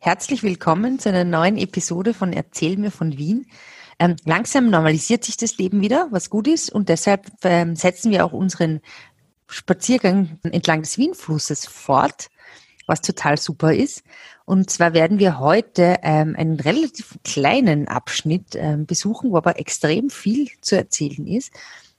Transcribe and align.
Herzlich 0.00 0.44
willkommen 0.44 1.00
zu 1.00 1.08
einer 1.08 1.24
neuen 1.24 1.58
Episode 1.58 2.14
von 2.14 2.32
Erzähl 2.32 2.76
mir 2.76 2.92
von 2.92 3.18
Wien. 3.18 3.46
Ähm, 3.98 4.14
langsam 4.24 4.70
normalisiert 4.70 5.24
sich 5.24 5.36
das 5.36 5.58
Leben 5.58 5.80
wieder, 5.80 6.06
was 6.12 6.30
gut 6.30 6.46
ist, 6.46 6.70
und 6.70 6.88
deshalb 6.88 7.26
ähm, 7.42 7.74
setzen 7.74 8.12
wir 8.12 8.24
auch 8.24 8.32
unseren 8.32 8.80
Spaziergang 9.48 10.38
entlang 10.44 10.82
des 10.82 10.98
Wienflusses 10.98 11.66
fort, 11.66 12.28
was 12.86 13.00
total 13.00 13.38
super 13.38 13.74
ist. 13.74 14.04
Und 14.44 14.70
zwar 14.70 14.94
werden 14.94 15.18
wir 15.18 15.40
heute 15.40 15.96
ähm, 16.02 16.36
einen 16.38 16.60
relativ 16.60 17.18
kleinen 17.24 17.88
Abschnitt 17.88 18.54
ähm, 18.54 18.86
besuchen, 18.86 19.32
wo 19.32 19.36
aber 19.36 19.58
extrem 19.58 20.10
viel 20.10 20.48
zu 20.60 20.76
erzählen 20.76 21.26
ist. 21.26 21.52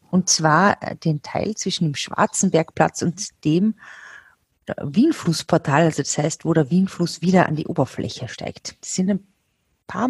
Und 0.09 0.29
zwar 0.29 0.81
äh, 0.81 0.95
den 0.95 1.21
Teil 1.21 1.53
zwischen 1.55 1.83
dem 1.83 1.95
Schwarzenbergplatz 1.95 3.01
und 3.01 3.43
dem 3.43 3.75
Wienflussportal, 4.81 5.83
also 5.83 6.01
das 6.01 6.17
heißt, 6.17 6.45
wo 6.45 6.53
der 6.53 6.69
Wienfluss 6.69 7.21
wieder 7.21 7.47
an 7.47 7.55
die 7.55 7.67
Oberfläche 7.67 8.27
steigt. 8.27 8.75
Das 8.81 8.93
sind 8.93 9.09
ein 9.09 9.27
paar, 9.87 10.09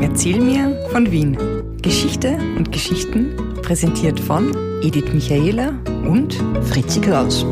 Erzähl 0.00 0.40
mir 0.40 0.88
von 0.90 1.10
Wien. 1.10 1.36
Geschichte 1.82 2.36
und 2.56 2.72
Geschichten 2.72 3.54
präsentiert 3.62 4.18
von 4.18 4.52
Edith 4.82 5.12
Michaela 5.12 5.68
und 6.08 6.34
Fritzi 6.64 7.00
Kraus. 7.00 7.44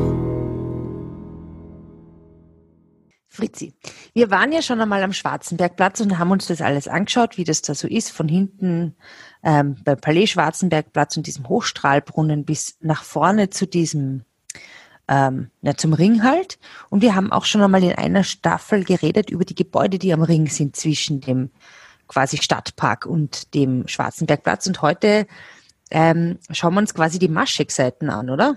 Fritzi, 3.33 3.75
wir 4.13 4.33
waren 4.33 4.51
ja 4.51 4.61
schon 4.61 4.81
einmal 4.81 5.05
am 5.05 5.13
Schwarzenbergplatz 5.13 6.01
und 6.01 6.19
haben 6.19 6.33
uns 6.33 6.49
das 6.49 6.61
alles 6.61 6.89
angeschaut, 6.89 7.39
wie 7.39 7.45
das 7.45 7.63
da 7.63 7.77
so 7.77 7.87
ist, 7.87 8.11
von 8.11 8.29
hinten 8.29 8.97
ähm, 9.45 9.77
beim 9.85 10.01
Palais 10.01 10.27
Schwarzenbergplatz 10.27 11.17
und 11.17 11.29
diesem 11.29 11.49
Hochstrahlbrunnen 11.49 12.45
bis 12.45 12.77
nach 12.81 13.05
vorne 13.05 13.49
zu 13.49 13.69
diesem, 13.69 14.25
ähm, 15.07 15.51
ja, 15.63 15.77
zum 15.77 15.93
Ring 15.93 16.25
halt. 16.25 16.59
Und 16.91 17.03
wir 17.03 17.15
haben 17.15 17.31
auch 17.31 17.45
schon 17.45 17.63
einmal 17.63 17.85
in 17.85 17.93
einer 17.93 18.25
Staffel 18.25 18.83
geredet 18.83 19.31
über 19.31 19.45
die 19.45 19.55
Gebäude, 19.55 20.01
die 20.01 20.13
am 20.13 20.23
Ring 20.23 20.49
sind 20.49 20.75
zwischen 20.75 21.21
dem 21.21 21.51
quasi 22.09 22.37
Stadtpark 22.39 23.07
und 23.07 23.55
dem 23.55 23.87
Schwarzenbergplatz. 23.87 24.67
Und 24.67 24.83
heute 24.83 25.29
ähm, 25.93 26.41
schauen 26.51 26.75
wir 26.75 26.81
uns 26.81 26.95
quasi 26.95 27.21
die 27.21 27.29
Maschek-Seiten 27.29 28.11
an, 28.11 28.29
oder? 28.29 28.57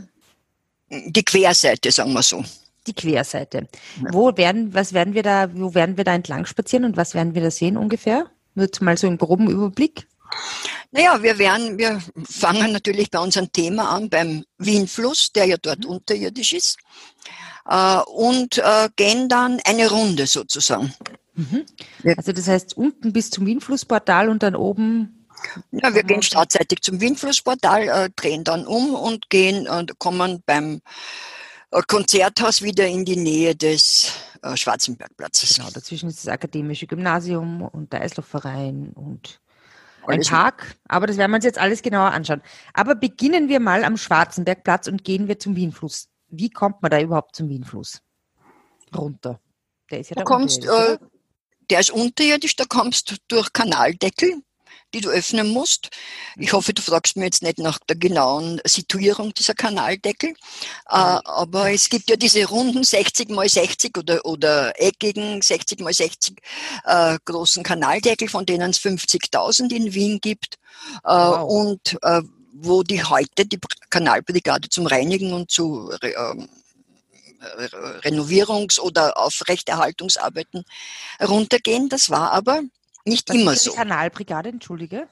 Die 0.89 1.23
Querseite, 1.23 1.91
sagen 1.91 2.13
wir 2.13 2.23
so 2.23 2.43
die 2.87 2.93
Querseite. 2.93 3.67
Ja. 4.01 4.13
Wo 4.13 4.35
werden, 4.37 4.73
was 4.73 4.93
werden 4.93 5.13
wir 5.13 5.23
da, 5.23 5.49
wo 5.53 5.73
werden 5.73 5.97
wir 5.97 6.03
da 6.03 6.13
entlang 6.13 6.45
spazieren 6.45 6.85
und 6.85 6.97
was 6.97 7.13
werden 7.13 7.35
wir 7.35 7.41
da 7.41 7.51
sehen 7.51 7.77
ungefähr? 7.77 8.27
Nur 8.55 8.67
mal 8.81 8.97
so 8.97 9.07
einen 9.07 9.17
groben 9.17 9.49
Überblick. 9.49 10.07
Naja, 10.91 11.21
wir 11.21 11.37
werden, 11.39 11.77
wir 11.77 12.01
fangen 12.23 12.71
natürlich 12.71 13.09
bei 13.09 13.19
unserem 13.19 13.51
Thema 13.51 13.89
an, 13.89 14.09
beim 14.09 14.43
Wienfluss, 14.57 15.31
der 15.31 15.45
ja 15.45 15.57
dort 15.61 15.79
mhm. 15.79 15.91
unterirdisch 15.91 16.53
ist, 16.53 16.77
äh, 17.67 17.97
und 17.97 18.57
äh, 18.57 18.89
gehen 18.95 19.29
dann 19.29 19.59
eine 19.65 19.89
Runde 19.89 20.27
sozusagen. 20.27 20.93
Mhm. 21.35 21.65
Also 22.17 22.31
das 22.31 22.47
heißt 22.47 22.77
unten 22.77 23.11
bis 23.11 23.31
zum 23.31 23.45
Wienflussportal 23.45 24.29
und 24.29 24.43
dann 24.43 24.55
oben 24.55 25.23
ja, 25.71 25.93
wir 25.93 26.03
gehen 26.03 26.21
startseitig 26.21 26.81
zum 26.81 27.01
Wienflussportal, 27.01 27.89
äh, 27.89 28.09
drehen 28.15 28.43
dann 28.43 28.65
um 28.65 28.95
und 28.95 29.29
gehen 29.29 29.67
und 29.67 29.99
kommen 29.99 30.41
beim 30.45 30.75
äh, 30.75 30.79
Konzerthaus 31.81 32.61
wieder 32.61 32.87
in 32.87 33.05
die 33.05 33.15
Nähe 33.15 33.55
des 33.55 34.13
äh, 34.41 34.55
Schwarzenbergplatzes. 34.55 35.55
Genau, 35.55 35.69
dazwischen 35.71 36.09
ist 36.09 36.25
das 36.25 36.31
Akademische 36.31 36.87
Gymnasium 36.87 37.61
und 37.61 37.93
der 37.93 38.01
Eislaufverein 38.01 38.91
und 38.93 39.39
ein 40.05 40.15
alles 40.15 40.29
Park. 40.29 40.75
Aber 40.87 41.07
das 41.07 41.17
werden 41.17 41.31
wir 41.31 41.37
uns 41.37 41.45
jetzt 41.45 41.57
alles 41.57 41.81
genauer 41.81 42.11
anschauen. 42.11 42.41
Aber 42.73 42.95
beginnen 42.95 43.49
wir 43.49 43.59
mal 43.59 43.83
am 43.83 43.97
Schwarzenbergplatz 43.97 44.87
und 44.87 45.03
gehen 45.03 45.27
wir 45.27 45.39
zum 45.39 45.55
Wienfluss. 45.55 46.09
Wie 46.27 46.49
kommt 46.49 46.81
man 46.81 46.91
da 46.91 46.99
überhaupt 46.99 47.35
zum 47.35 47.49
Wienfluss? 47.49 48.01
Runter. 48.95 49.39
Der 49.89 49.99
ist 49.99 50.09
ja 50.09 50.15
du 50.15 50.23
kommst, 50.23 50.65
äh, 50.65 50.97
der 51.69 51.79
ist 51.79 51.91
unterirdisch, 51.91 52.55
da 52.55 52.65
kommst 52.67 53.11
du 53.11 53.15
durch 53.27 53.51
Kanaldeckel 53.53 54.43
die 54.93 55.01
du 55.01 55.09
öffnen 55.09 55.49
musst. 55.49 55.89
Ich 56.37 56.53
hoffe, 56.53 56.73
du 56.73 56.81
fragst 56.81 57.17
mir 57.17 57.25
jetzt 57.25 57.43
nicht 57.43 57.59
nach 57.59 57.79
der 57.79 57.95
genauen 57.95 58.61
Situierung 58.65 59.33
dieser 59.33 59.53
Kanaldeckel. 59.53 60.31
Äh, 60.31 60.35
aber 60.89 61.71
es 61.71 61.89
gibt 61.89 62.09
ja 62.09 62.15
diese 62.15 62.45
runden 62.45 62.83
60 62.83 63.29
mal 63.29 63.49
60 63.49 63.97
oder, 63.97 64.25
oder 64.25 64.79
eckigen 64.79 65.41
60 65.41 65.79
mal 65.79 65.93
60 65.93 66.41
äh, 66.85 67.17
großen 67.25 67.63
Kanaldeckel, 67.63 68.29
von 68.29 68.45
denen 68.45 68.71
es 68.71 68.79
50.000 68.79 69.73
in 69.73 69.93
Wien 69.93 70.19
gibt. 70.21 70.55
Äh, 71.03 71.09
wow. 71.09 71.49
Und 71.49 71.97
äh, 72.01 72.21
wo 72.53 72.83
die 72.83 73.03
heute 73.03 73.45
die 73.45 73.59
Kanalbrigade 73.89 74.69
zum 74.69 74.85
Reinigen 74.85 75.33
und 75.33 75.49
zu 75.49 75.91
ähm, 76.01 76.47
Renovierungs- 78.03 78.79
oder 78.79 79.17
Aufrechterhaltungsarbeiten 79.17 80.63
runtergehen. 81.21 81.89
Das 81.89 82.09
war 82.09 82.31
aber 82.31 82.61
nicht 83.05 83.29
Was 83.29 83.35
immer 83.35 83.55
so. 83.55 83.71
Die 83.71 83.77
Kanalbrigade, 83.77 84.49
entschuldige. 84.49 85.07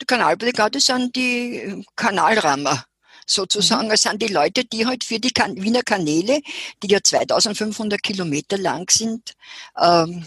Die 0.00 0.06
Kanalbrigade 0.06 0.80
sind 0.80 1.16
die 1.16 1.84
Kanalrammer 1.96 2.84
sozusagen. 3.26 3.86
Mhm. 3.86 3.90
Das 3.90 4.02
sind 4.02 4.22
die 4.22 4.28
Leute, 4.28 4.64
die 4.64 4.86
halt 4.86 5.04
für 5.04 5.18
die 5.18 5.30
kan 5.30 5.56
Wiener 5.60 5.82
Kanäle, 5.82 6.40
die 6.82 6.88
ja 6.88 6.98
2500 7.02 8.02
Kilometer 8.02 8.56
lang 8.58 8.90
sind, 8.90 9.34
ähm, 9.80 10.24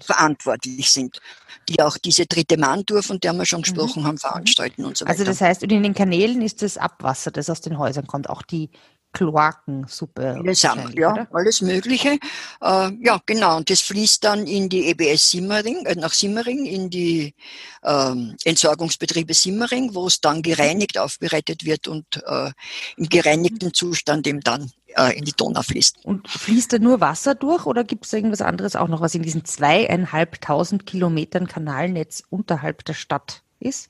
verantwortlich 0.00 0.90
sind. 0.90 1.20
Die 1.68 1.80
auch 1.82 1.98
diese 1.98 2.26
dritte 2.26 2.56
Mahntour, 2.56 3.02
von 3.02 3.20
der 3.20 3.32
wir 3.34 3.46
schon 3.46 3.60
mhm. 3.60 3.64
gesprochen 3.64 4.02
mhm. 4.02 4.06
haben, 4.06 4.18
veranstalten 4.18 4.84
und 4.84 4.96
so 4.96 5.04
also 5.04 5.20
weiter. 5.20 5.30
Also 5.30 5.40
das 5.40 5.48
heißt, 5.48 5.62
in 5.62 5.82
den 5.82 5.94
Kanälen 5.94 6.42
ist 6.42 6.62
das 6.62 6.78
Abwasser, 6.78 7.30
das 7.30 7.50
aus 7.50 7.60
den 7.60 7.78
Häusern 7.78 8.06
kommt, 8.06 8.28
auch 8.28 8.42
die 8.42 8.70
Kloakensuppe. 9.12 10.36
Allesamt, 10.38 10.98
ja, 10.98 11.12
oder? 11.12 11.28
alles 11.32 11.60
Mögliche. 11.60 12.18
Äh, 12.60 12.90
ja, 13.00 13.20
genau. 13.26 13.56
Und 13.56 13.70
das 13.70 13.80
fließt 13.80 14.22
dann 14.22 14.46
in 14.46 14.68
die 14.68 14.88
EBS 14.88 15.30
Simmering, 15.30 15.84
äh, 15.86 15.94
nach 15.96 16.12
Simmering, 16.12 16.64
in 16.64 16.90
die 16.90 17.34
ähm, 17.82 18.36
Entsorgungsbetriebe 18.44 19.34
Simmering, 19.34 19.94
wo 19.94 20.06
es 20.06 20.20
dann 20.20 20.42
gereinigt, 20.42 20.98
aufbereitet 20.98 21.64
wird 21.64 21.88
und 21.88 22.22
äh, 22.24 22.50
im 22.96 23.08
gereinigten 23.08 23.74
Zustand 23.74 24.26
eben 24.26 24.40
dann 24.40 24.70
äh, 24.96 25.16
in 25.18 25.24
die 25.24 25.32
Donau 25.32 25.62
fließt. 25.62 26.04
Und 26.04 26.28
fließt 26.28 26.72
da 26.72 26.78
nur 26.78 27.00
Wasser 27.00 27.34
durch 27.34 27.66
oder 27.66 27.84
gibt 27.84 28.06
es 28.06 28.12
irgendwas 28.12 28.42
anderes 28.42 28.76
auch 28.76 28.88
noch, 28.88 29.00
was 29.00 29.14
in 29.14 29.22
diesen 29.22 29.44
zweieinhalbtausend 29.44 30.86
Kilometern 30.86 31.46
Kanalnetz 31.46 32.22
unterhalb 32.30 32.84
der 32.84 32.94
Stadt 32.94 33.42
ist? 33.58 33.89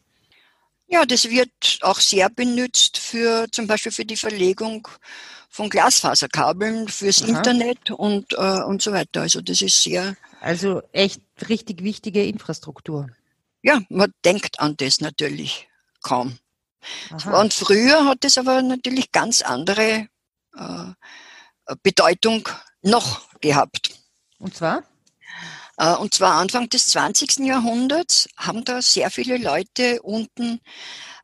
Ja, 0.92 1.06
das 1.06 1.30
wird 1.30 1.78
auch 1.82 2.00
sehr 2.00 2.28
benutzt 2.28 2.98
für 2.98 3.46
zum 3.52 3.68
Beispiel 3.68 3.92
für 3.92 4.04
die 4.04 4.16
Verlegung 4.16 4.88
von 5.48 5.70
Glasfaserkabeln 5.70 6.88
fürs 6.88 7.22
Aha. 7.22 7.28
Internet 7.28 7.92
und, 7.92 8.32
äh, 8.32 8.62
und 8.64 8.82
so 8.82 8.92
weiter. 8.92 9.20
Also 9.20 9.40
das 9.40 9.62
ist 9.62 9.80
sehr. 9.80 10.16
Also 10.40 10.82
echt 10.90 11.22
richtig 11.48 11.84
wichtige 11.84 12.24
Infrastruktur. 12.24 13.08
Ja, 13.62 13.80
man 13.88 14.12
denkt 14.24 14.58
an 14.58 14.76
das 14.78 15.00
natürlich 15.00 15.68
kaum. 16.02 16.38
Aha. 17.10 17.40
Und 17.40 17.54
früher 17.54 18.06
hat 18.06 18.24
es 18.24 18.36
aber 18.36 18.60
natürlich 18.60 19.12
ganz 19.12 19.42
andere 19.42 20.08
äh, 20.56 21.74
Bedeutung 21.84 22.48
noch 22.82 23.28
gehabt. 23.40 23.92
Und 24.40 24.56
zwar? 24.56 24.82
Äh, 25.80 25.94
und 25.94 26.12
zwar 26.12 26.34
Anfang 26.34 26.68
des 26.68 26.86
20. 26.88 27.38
Jahrhunderts 27.38 28.28
haben 28.36 28.64
da 28.64 28.82
sehr 28.82 29.10
viele 29.10 29.38
Leute 29.38 30.02
unten, 30.02 30.60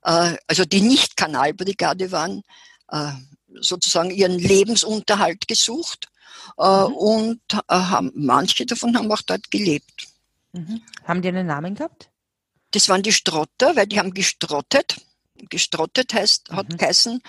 äh, 0.03 0.35
also 0.47 0.64
die 0.64 0.81
nicht 0.81 1.17
Kanalbrigade 1.17 2.11
waren, 2.11 2.43
äh, 2.88 3.12
sozusagen 3.61 4.11
ihren 4.11 4.38
Lebensunterhalt 4.38 5.47
gesucht. 5.47 6.08
Mhm. 6.58 6.64
Und 6.64 7.41
haben, 7.69 8.12
manche 8.14 8.67
davon 8.67 8.97
haben 8.97 9.11
auch 9.11 9.23
dort 9.23 9.50
gelebt. 9.50 10.06
Mhm. 10.53 10.81
Haben 11.05 11.20
die 11.23 11.29
einen 11.29 11.47
Namen 11.47 11.75
gehabt? 11.75 12.08
Das 12.70 12.88
waren 12.88 13.03
die 13.03 13.12
Strotter, 13.12 13.75
weil 13.75 13.87
die 13.87 13.99
haben 13.99 14.14
gestrottet. 14.14 15.00
Gestrottet 15.50 16.14
heißt, 16.14 16.50
hat 16.50 16.69
mhm. 16.69 16.76
geheißen, 16.76 17.23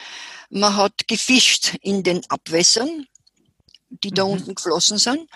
man 0.50 0.76
hat 0.76 1.08
gefischt 1.08 1.76
in 1.82 2.04
den 2.04 2.22
Abwässern, 2.30 3.08
die 3.90 4.12
da 4.12 4.26
mhm. 4.26 4.32
unten 4.32 4.56
geflossen 4.56 4.98
sind, 4.98 5.30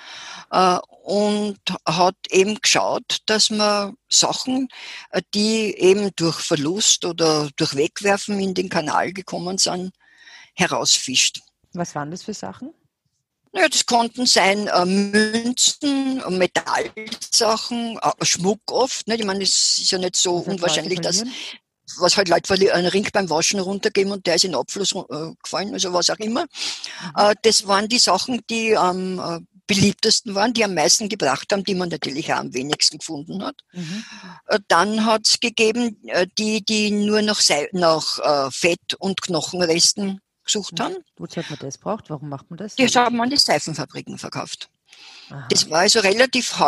äh, 0.51 0.77
und 1.03 1.57
hat 1.86 2.15
eben 2.30 2.56
geschaut, 2.62 3.18
dass 3.25 3.50
man 3.50 3.95
Sachen, 4.09 4.68
äh, 5.12 5.21
die 5.33 5.75
eben 5.77 6.12
durch 6.15 6.39
Verlust 6.39 7.06
oder 7.06 7.50
durch 7.56 7.75
Wegwerfen 7.75 8.39
in 8.39 8.53
den 8.53 8.69
Kanal 8.69 9.13
gekommen 9.13 9.57
sind, 9.57 9.94
herausfischt. 10.53 11.39
Was 11.74 11.95
waren 11.95 12.12
das 12.12 12.24
für 12.24 12.33
Sachen? 12.33 12.74
Naja, 13.53 13.68
das 13.68 13.86
konnten 13.86 14.25
sein 14.25 14.68
äh, 14.68 14.86
Münzen, 14.86 16.24
Metallsachen, 16.38 18.00
äh, 18.01 18.25
Schmuck 18.25 18.62
oft. 18.71 19.07
Ne? 19.07 19.15
Ich 19.15 19.25
meine, 19.25 19.44
es 19.44 19.80
ist 19.80 19.92
ja 19.92 19.97
nicht 19.97 20.15
so 20.15 20.36
unwahrscheinlich, 20.36 21.01
dass 21.01 21.24
was 22.00 22.18
halt 22.18 22.30
Leute 22.30 22.74
einen 22.74 22.88
Ring 22.88 23.08
beim 23.12 23.30
Waschen 23.30 23.60
runtergeben 23.60 24.12
und 24.12 24.26
der 24.26 24.36
ist 24.36 24.44
in 24.44 24.52
den 24.52 24.60
Abfluss 24.60 24.94
äh, 24.94 25.34
gefallen, 25.42 25.74
also 25.74 25.94
was 25.94 26.10
auch 26.10 26.20
immer. 26.20 26.44
Mhm. 26.44 27.12
Äh, 27.16 27.36
das 27.42 27.68
waren 27.68 27.88
die 27.88 28.00
Sachen, 28.00 28.42
die 28.50 28.76
am 28.76 29.20
äh, 29.20 29.40
beliebtesten 29.68 30.36
waren, 30.36 30.54
die 30.54 30.66
am 30.66 30.74
meisten 30.74 31.08
gebracht 31.08 31.52
haben, 31.52 31.64
die 31.64 31.76
man 31.76 31.90
natürlich 31.90 32.34
auch 32.34 32.40
am 32.40 32.54
wenigsten 32.54 32.98
gefunden 32.98 33.44
hat. 33.44 33.56
Mhm. 33.72 34.04
Äh, 34.48 34.60
dann 34.68 35.06
hat 35.06 35.22
es 35.26 35.40
gegeben, 35.40 35.98
äh, 36.08 36.28
die, 36.38 36.64
die 36.64 36.92
nur 36.92 37.22
noch 37.22 37.40
nach 37.72 38.20
äh, 38.20 38.52
Fett 38.52 38.96
und 39.00 39.22
Knochenresten 39.22 40.20
gesucht 40.44 40.74
mhm. 40.80 40.84
haben. 40.84 40.96
Wozu 41.18 41.38
hat 41.38 41.50
man 41.50 41.60
das 41.60 41.78
braucht? 41.78 42.10
Warum 42.10 42.30
macht 42.30 42.50
man 42.50 42.58
das? 42.58 42.76
Die 42.76 42.86
haben 42.88 43.22
an 43.22 43.30
die 43.30 43.38
Seifenfabriken 43.38 44.18
verkauft. 44.18 44.70
Aha. 45.30 45.48
Das 45.50 45.70
war 45.70 45.80
also 45.80 46.00
relativ 46.02 46.60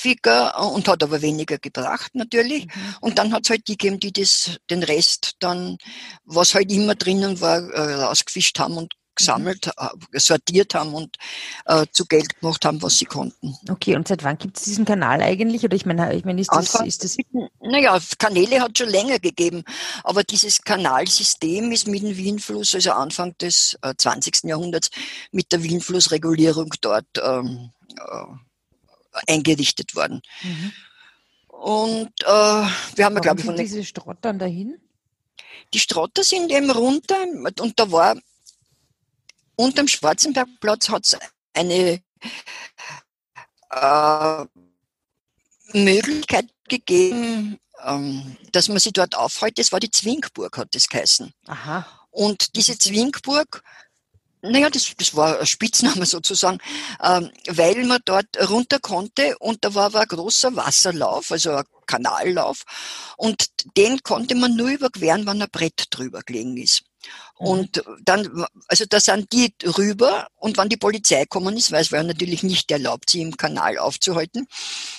häufiger 0.00 0.72
und 0.72 0.88
hat 0.88 1.02
aber 1.02 1.22
weniger 1.22 1.58
gebracht 1.58 2.14
natürlich. 2.14 2.66
Mhm. 2.66 2.96
Und 3.00 3.18
dann 3.18 3.32
hat 3.32 3.44
es 3.44 3.50
halt 3.50 3.68
die 3.68 3.76
gegeben, 3.76 4.00
die 4.00 4.12
das, 4.12 4.58
den 4.70 4.82
Rest 4.82 5.36
dann, 5.40 5.78
was 6.24 6.54
halt 6.54 6.72
immer 6.72 6.94
drinnen 6.94 7.40
war, 7.40 7.60
rausgefischt 7.70 8.58
haben 8.58 8.76
und 8.76 8.94
gesammelt, 9.16 9.66
mhm. 9.66 10.18
sortiert 10.18 10.74
haben 10.74 10.94
und 10.94 11.16
äh, 11.66 11.84
zu 11.92 12.06
Geld 12.06 12.40
gemacht 12.40 12.64
haben, 12.64 12.80
was 12.80 12.96
sie 12.98 13.04
konnten. 13.04 13.54
Okay, 13.68 13.96
und 13.96 14.08
seit 14.08 14.22
wann 14.24 14.38
gibt 14.38 14.56
es 14.56 14.64
diesen 14.64 14.84
Kanal 14.84 15.20
eigentlich? 15.20 15.64
Oder 15.64 15.76
ich 15.76 15.84
meine, 15.84 16.14
ich 16.14 16.24
meine 16.24 16.40
ist, 16.40 16.50
das, 16.52 16.74
ist 16.86 17.04
das. 17.04 17.16
Naja, 17.60 17.98
Kanäle 18.18 18.60
hat 18.60 18.78
schon 18.78 18.88
länger 18.88 19.18
gegeben, 19.18 19.64
aber 20.04 20.22
dieses 20.22 20.62
Kanalsystem 20.62 21.70
ist 21.72 21.86
mit 21.86 22.02
dem 22.02 22.16
Wienfluss, 22.16 22.74
also 22.74 22.92
Anfang 22.92 23.36
des 23.38 23.76
äh, 23.82 23.94
20. 23.94 24.44
Jahrhunderts, 24.44 24.90
mit 25.32 25.52
der 25.52 25.62
Wienflussregulierung 25.62 26.72
dort 26.80 27.06
ähm, 27.22 27.72
äh, 27.96 28.49
eingerichtet 29.26 29.94
worden. 29.94 30.22
Mhm. 30.42 30.72
Und 31.48 32.12
äh, 32.22 32.26
wir 32.26 33.04
haben 33.04 33.14
ja, 33.14 33.20
glaube 33.20 33.40
ich, 33.40 33.46
von 33.46 33.56
diese 33.56 33.84
Strottern 33.84 34.38
dahin? 34.38 34.80
Die 35.74 35.78
Strotter 35.78 36.24
sind 36.24 36.50
eben 36.50 36.70
runter 36.70 37.16
und 37.60 37.78
da 37.78 37.92
war 37.92 38.16
Unterm 39.60 39.88
Schwarzenbergplatz 39.88 40.88
hat 40.88 41.04
es 41.04 41.18
eine 41.52 42.00
äh, 43.70 44.44
Möglichkeit 45.74 46.46
gegeben, 46.66 47.58
ähm, 47.84 48.38
dass 48.52 48.68
man 48.68 48.78
sich 48.78 48.94
dort 48.94 49.14
aufhält. 49.14 49.58
Das 49.58 49.70
war 49.70 49.80
die 49.80 49.90
Zwinkburg, 49.90 50.56
hat 50.56 50.74
das 50.74 50.88
geheißen. 50.88 51.34
Aha. 51.46 51.86
Und 52.10 52.56
diese 52.56 52.78
Zwinkburg, 52.78 53.62
naja, 54.42 54.70
das, 54.70 54.92
das 54.96 55.14
war 55.14 55.38
ein 55.40 55.46
Spitzname 55.46 56.06
sozusagen, 56.06 56.58
ähm, 57.02 57.30
weil 57.48 57.84
man 57.84 58.00
dort 58.04 58.26
runter 58.48 58.78
konnte 58.78 59.36
und 59.38 59.64
da 59.64 59.74
war 59.74 59.86
aber 59.86 60.00
ein 60.00 60.08
großer 60.08 60.54
Wasserlauf, 60.56 61.30
also 61.30 61.52
ein 61.52 61.64
Kanallauf 61.86 62.62
und 63.16 63.46
den 63.76 64.02
konnte 64.02 64.34
man 64.34 64.56
nur 64.56 64.68
überqueren, 64.68 65.26
wenn 65.26 65.42
ein 65.42 65.50
Brett 65.50 65.84
drüber 65.90 66.22
gelegen 66.22 66.56
ist. 66.56 66.82
Mhm. 67.38 67.46
Und 67.46 67.84
dann, 68.02 68.46
also 68.68 68.84
da 68.88 69.00
sind 69.00 69.32
die 69.32 69.52
rüber 69.76 70.28
und 70.36 70.56
wenn 70.56 70.68
die 70.68 70.76
Polizei 70.76 71.22
gekommen 71.22 71.56
ist, 71.56 71.72
weil 71.72 71.82
es 71.82 71.92
war 71.92 72.02
natürlich 72.02 72.42
nicht 72.42 72.70
erlaubt, 72.70 73.10
sie 73.10 73.22
im 73.22 73.36
Kanal 73.36 73.78
aufzuhalten, 73.78 74.46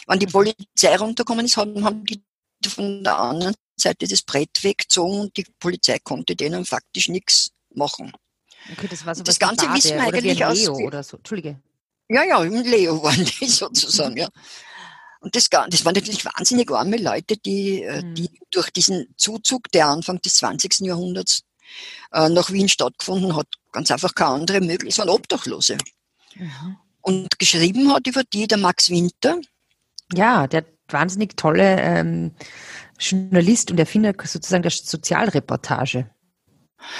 wenn 0.07 0.19
die 0.19 0.27
Polizei 0.27 0.95
runtergekommen 0.97 1.45
ist, 1.45 1.57
haben, 1.57 1.83
haben 1.83 2.03
die 2.05 2.21
von 2.67 3.03
der 3.03 3.17
anderen 3.17 3.55
Seite 3.75 4.07
das 4.07 4.21
Brett 4.21 4.63
weggezogen 4.63 5.19
und 5.19 5.37
die 5.37 5.45
Polizei 5.59 5.97
konnte 5.99 6.35
denen 6.35 6.65
faktisch 6.65 7.09
nichts 7.09 7.51
machen. 7.73 8.13
Okay, 8.71 8.87
das 8.89 9.05
war 9.05 9.15
so 9.15 9.23
das 9.23 9.39
Ganze 9.39 9.65
Bade, 9.65 9.77
wissen 9.77 9.97
wir 9.97 10.03
eigentlich 10.03 10.37
oder 10.37 10.53
Leo 10.53 10.71
aus. 10.71 10.79
Oder 10.81 11.03
so. 11.03 11.17
Entschuldige. 11.17 11.59
Ja, 12.09 12.23
ja, 12.23 12.43
im 12.43 12.61
Leo 12.63 13.01
waren 13.03 13.25
die 13.25 13.47
sozusagen, 13.47 14.17
ja. 14.17 14.27
Und 15.21 15.35
das, 15.35 15.49
das 15.49 15.85
waren 15.85 15.93
natürlich 15.93 16.25
wahnsinnig 16.25 16.71
arme 16.71 16.97
Leute, 16.97 17.37
die, 17.37 17.87
mhm. 17.87 18.15
die 18.15 18.29
durch 18.49 18.71
diesen 18.71 19.13
Zuzug, 19.17 19.71
der 19.71 19.87
Anfang 19.87 20.19
des 20.21 20.35
20. 20.35 20.79
Jahrhunderts 20.79 21.43
äh, 22.11 22.27
nach 22.27 22.51
Wien 22.51 22.67
stattgefunden 22.67 23.35
hat, 23.35 23.47
ganz 23.71 23.91
einfach 23.91 24.15
keine 24.15 24.31
andere 24.31 24.59
Möglichkeit, 24.59 24.89
es 24.89 24.97
waren 24.97 25.09
Obdachlose. 25.09 25.77
Mhm. 26.35 26.77
Und 27.01 27.39
geschrieben 27.39 27.93
hat 27.93 28.07
über 28.07 28.23
die 28.23 28.47
der 28.47 28.57
Max 28.57 28.89
Winter. 28.89 29.39
Ja, 30.13 30.47
der 30.47 30.65
wahnsinnig 30.87 31.37
tolle 31.37 31.79
ähm, 31.79 32.31
Journalist 32.99 33.71
und 33.71 33.79
Erfinder 33.79 34.13
sozusagen 34.23 34.63
der 34.63 34.71
Sozialreportage. 34.71 36.09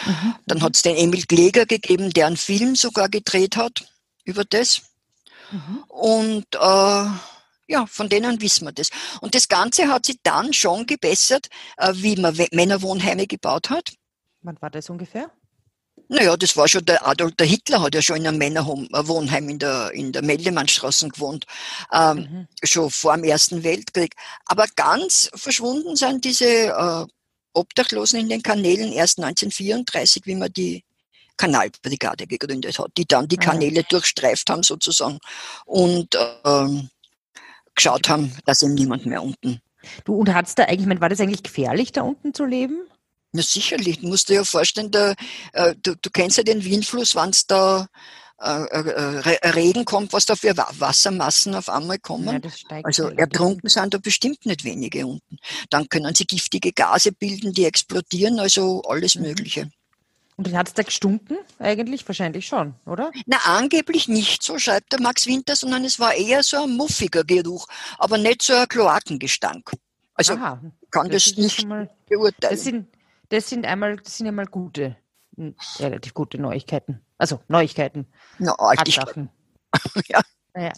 Mhm. 0.05 0.35
Dann 0.47 0.61
hat 0.61 0.75
es 0.75 0.81
den 0.81 0.95
Emil 0.95 1.25
Kläger 1.25 1.65
gegeben, 1.65 2.11
der 2.11 2.27
einen 2.27 2.37
Film 2.37 2.75
sogar 2.75 3.09
gedreht 3.09 3.57
hat 3.57 3.85
über 4.23 4.43
das. 4.45 4.81
Mhm. 5.51 5.83
Und 5.87 6.45
äh, 6.55 7.05
ja, 7.67 7.85
von 7.87 8.09
denen 8.09 8.41
wissen 8.41 8.65
wir 8.65 8.71
das. 8.71 8.89
Und 9.21 9.35
das 9.35 9.47
Ganze 9.47 9.87
hat 9.87 10.05
sich 10.05 10.17
dann 10.23 10.53
schon 10.53 10.85
gebessert, 10.85 11.47
äh, 11.77 11.93
wie 11.95 12.15
man 12.15 12.37
Männerwohnheime 12.51 13.27
gebaut 13.27 13.69
hat. 13.69 13.93
Wann 14.41 14.61
war 14.61 14.69
das 14.69 14.89
ungefähr? 14.89 15.31
Naja, 16.07 16.35
das 16.35 16.57
war 16.57 16.67
schon 16.67 16.83
der 16.83 17.07
Adolf, 17.07 17.35
der 17.35 17.47
Hitler 17.47 17.81
hat 17.81 17.95
ja 17.95 18.01
schon 18.01 18.17
in 18.17 18.27
einem 18.27 18.37
Männerwohnheim 18.37 19.47
in 19.47 19.59
der, 19.59 19.91
in 19.91 20.11
der 20.11 20.21
Meldemannstraße 20.21 21.07
gewohnt, 21.07 21.45
ähm, 21.93 22.17
mhm. 22.17 22.47
schon 22.63 22.89
vor 22.89 23.15
dem 23.15 23.23
Ersten 23.23 23.63
Weltkrieg. 23.63 24.15
Aber 24.45 24.65
ganz 24.75 25.31
verschwunden 25.35 25.95
sind 25.95 26.25
diese 26.25 26.45
äh, 26.45 27.05
Obdachlosen 27.53 28.19
in 28.19 28.29
den 28.29 28.41
Kanälen 28.41 28.91
erst 28.91 29.19
1934, 29.19 30.23
wie 30.25 30.35
man 30.35 30.51
die 30.51 30.83
Kanalbrigade 31.37 32.27
gegründet 32.27 32.77
hat, 32.77 32.91
die 32.97 33.05
dann 33.05 33.27
die 33.27 33.39
ah. 33.39 33.43
Kanäle 33.43 33.83
durchstreift 33.83 34.49
haben 34.49 34.63
sozusagen 34.63 35.19
und 35.65 36.15
ähm, 36.45 36.89
geschaut 37.75 38.09
haben, 38.09 38.31
dass 38.45 38.61
eben 38.61 38.75
niemand 38.75 39.05
mehr 39.05 39.23
unten. 39.23 39.61
Du, 40.05 40.15
und 40.15 40.33
hat's 40.33 40.55
da 40.55 40.65
eigentlich, 40.65 41.01
war 41.01 41.09
das 41.09 41.19
eigentlich 41.19 41.43
gefährlich, 41.43 41.91
da 41.91 42.03
unten 42.03 42.33
zu 42.33 42.45
leben? 42.45 42.81
Na 43.33 43.41
sicherlich, 43.41 43.99
du 43.99 44.07
musst 44.07 44.29
dir 44.29 44.35
ja 44.35 44.43
vorstellen, 44.43 44.91
da, 44.91 45.15
äh, 45.53 45.73
du, 45.81 45.95
du 45.95 46.09
kennst 46.11 46.37
ja 46.37 46.43
den 46.43 46.63
Wienfluss, 46.63 47.15
wenn 47.15 47.29
es 47.29 47.47
da 47.47 47.87
Regen 48.41 49.85
kommt, 49.85 50.13
was 50.13 50.25
da 50.25 50.35
für 50.35 50.55
Wassermassen 50.57 51.53
auf 51.53 51.69
einmal 51.69 51.99
kommen. 51.99 52.41
Ja, 52.69 52.81
also 52.83 53.09
ertrunken 53.09 53.69
sind 53.69 53.93
da 53.93 53.99
bestimmt 53.99 54.45
nicht 54.45 54.63
wenige 54.63 55.05
unten. 55.05 55.37
Dann 55.69 55.87
können 55.89 56.15
sie 56.15 56.25
giftige 56.25 56.71
Gase 56.71 57.11
bilden, 57.11 57.53
die 57.53 57.65
explodieren, 57.65 58.39
also 58.39 58.81
alles 58.87 59.15
mhm. 59.15 59.23
Mögliche. 59.23 59.69
Und 60.37 60.47
dann 60.47 60.57
hat 60.57 60.69
es 60.69 60.73
da 60.73 60.81
gestunken? 60.81 61.37
Eigentlich 61.59 62.07
wahrscheinlich 62.07 62.47
schon, 62.47 62.73
oder? 62.87 63.11
Na, 63.27 63.37
angeblich 63.45 64.07
nicht, 64.07 64.41
so 64.41 64.57
schreibt 64.57 64.91
der 64.91 64.99
Max 64.99 65.27
Winter, 65.27 65.55
sondern 65.55 65.85
es 65.85 65.99
war 65.99 66.15
eher 66.15 66.41
so 66.41 66.63
ein 66.63 66.75
muffiger 66.75 67.23
Geruch, 67.23 67.67
aber 67.99 68.17
nicht 68.17 68.41
so 68.41 68.53
ein 68.53 68.67
Kloakengestank. 68.67 69.71
Also 70.15 70.33
Aha, 70.33 70.59
kann 70.89 71.09
das, 71.09 71.25
das 71.25 71.37
nicht 71.37 71.67
beurteilen. 72.09 72.55
Das 72.55 72.63
sind, 72.63 72.87
das 73.29 73.49
sind 73.49 73.65
einmal, 73.65 73.97
das 73.97 74.17
sind 74.17 74.27
einmal 74.27 74.47
gute, 74.47 74.97
relativ 75.79 76.13
gute 76.13 76.39
Neuigkeiten. 76.39 77.01
Also 77.17 77.39
Neuigkeiten. 77.47 78.07
Na, 78.39 78.55
Tatsachen. 78.75 79.29
ja. 80.07 80.21
Naja. 80.53 80.73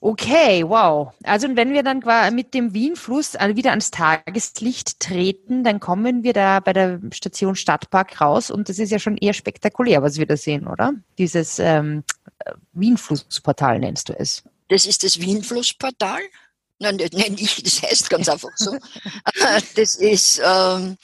Okay, 0.00 0.62
wow. 0.68 1.14
Also 1.22 1.48
wenn 1.56 1.72
wir 1.72 1.82
dann 1.82 2.02
mit 2.34 2.52
dem 2.52 2.74
Wienfluss 2.74 3.32
wieder 3.32 3.70
ans 3.70 3.90
Tageslicht 3.90 5.00
treten, 5.00 5.64
dann 5.64 5.80
kommen 5.80 6.22
wir 6.22 6.34
da 6.34 6.60
bei 6.60 6.74
der 6.74 7.00
Station 7.10 7.56
Stadtpark 7.56 8.20
raus 8.20 8.50
und 8.50 8.68
das 8.68 8.78
ist 8.78 8.90
ja 8.90 8.98
schon 8.98 9.16
eher 9.16 9.32
spektakulär, 9.32 10.02
was 10.02 10.18
wir 10.18 10.26
da 10.26 10.36
sehen, 10.36 10.66
oder? 10.66 10.92
Dieses 11.16 11.58
ähm, 11.58 12.04
Wienflussportal 12.74 13.78
nennst 13.78 14.10
du 14.10 14.12
es. 14.12 14.42
Das 14.68 14.84
ist 14.84 15.04
das 15.04 15.20
Wienflussportal? 15.20 16.20
Nein, 16.80 16.96
nenne 16.96 17.36
ich, 17.38 17.62
das 17.62 17.82
heißt 17.82 18.10
ganz 18.10 18.28
einfach 18.28 18.50
so. 18.56 18.76
das 19.76 19.94
ist 19.94 20.38
ähm, 20.44 20.92
äh, 20.92 20.96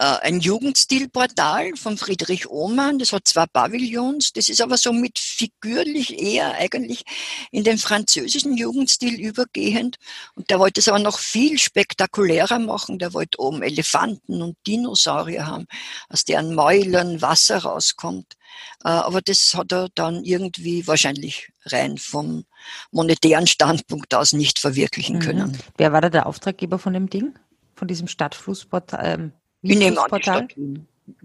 ein 0.00 0.40
Jugendstilportal 0.40 1.76
von 1.76 1.98
Friedrich 1.98 2.48
Ohmann. 2.48 2.98
Das 2.98 3.12
hat 3.12 3.28
zwei 3.28 3.44
Pavillons. 3.46 4.32
Das 4.32 4.48
ist 4.48 4.62
aber 4.62 4.78
so 4.78 4.92
mit 4.92 5.18
figürlich 5.18 6.18
eher 6.18 6.54
eigentlich 6.54 7.04
in 7.50 7.64
den 7.64 7.76
französischen 7.76 8.56
Jugendstil 8.56 9.20
übergehend. 9.20 9.98
Und 10.34 10.48
der 10.48 10.58
wollte 10.58 10.80
es 10.80 10.88
aber 10.88 10.98
noch 10.98 11.18
viel 11.18 11.58
spektakulärer 11.58 12.58
machen. 12.58 12.98
Der 12.98 13.12
wollte 13.12 13.38
oben 13.40 13.62
Elefanten 13.62 14.40
und 14.40 14.56
Dinosaurier 14.66 15.46
haben, 15.46 15.66
aus 16.08 16.24
deren 16.24 16.54
Mäulern 16.54 17.20
Wasser 17.20 17.58
rauskommt. 17.58 18.36
Äh, 18.84 18.88
aber 18.88 19.20
das 19.20 19.54
hat 19.54 19.70
er 19.72 19.88
dann 19.94 20.24
irgendwie 20.24 20.86
wahrscheinlich 20.86 21.52
rein 21.66 21.98
vom 21.98 22.44
monetären 22.90 23.46
Standpunkt 23.46 24.14
aus 24.14 24.32
nicht 24.32 24.58
verwirklichen 24.58 25.16
mhm. 25.16 25.20
können. 25.20 25.58
Wer 25.76 25.92
war 25.92 26.00
da 26.00 26.08
der 26.08 26.26
Auftraggeber 26.26 26.78
von 26.78 26.94
dem 26.94 27.10
Ding? 27.10 27.34
Von 27.74 27.86
diesem 27.86 28.08
Stadtflussportal? 28.08 29.32
Ähm, 29.62 29.70
ich 29.70 29.78
nehme 29.78 30.02
an, 30.02 30.22
Stadt, 30.22 30.56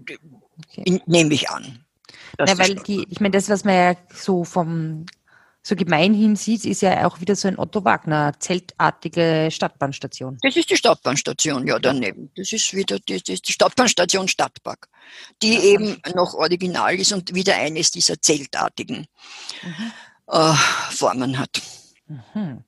okay. 0.00 1.00
nehme 1.06 1.34
ich 1.34 1.50
an. 1.50 1.84
Na, 2.38 2.58
weil 2.58 2.74
die, 2.76 3.06
ich 3.08 3.20
meine, 3.20 3.32
das, 3.32 3.48
was 3.48 3.64
man 3.64 3.74
ja 3.74 3.96
so 4.12 4.44
vom 4.44 5.06
so 5.66 5.74
gemeinhin 5.74 6.36
sieht, 6.36 6.64
ist 6.64 6.82
ja 6.82 7.08
auch 7.08 7.20
wieder 7.20 7.34
so 7.34 7.48
ein 7.48 7.58
Otto 7.58 7.84
Wagner 7.84 8.34
zeltartige 8.38 9.48
Stadtbahnstation. 9.50 10.38
Das 10.40 10.54
ist 10.54 10.70
die 10.70 10.76
Stadtbahnstation, 10.76 11.66
ja, 11.66 11.80
daneben. 11.80 12.30
Das 12.36 12.52
ist 12.52 12.72
wieder 12.72 13.00
die, 13.00 13.20
die, 13.20 13.34
die 13.34 13.52
Stadtbahnstation 13.52 14.28
Stadtpark, 14.28 14.88
die 15.42 15.56
eben 15.56 16.00
noch 16.14 16.34
original 16.34 16.94
ist 16.94 17.12
und 17.12 17.34
wieder 17.34 17.56
eines 17.56 17.90
dieser 17.90 18.20
zeltartigen 18.22 19.08
mhm. 19.64 19.92
äh, 20.28 20.54
Formen 20.90 21.36
hat. 21.36 21.60
Mhm. 22.06 22.62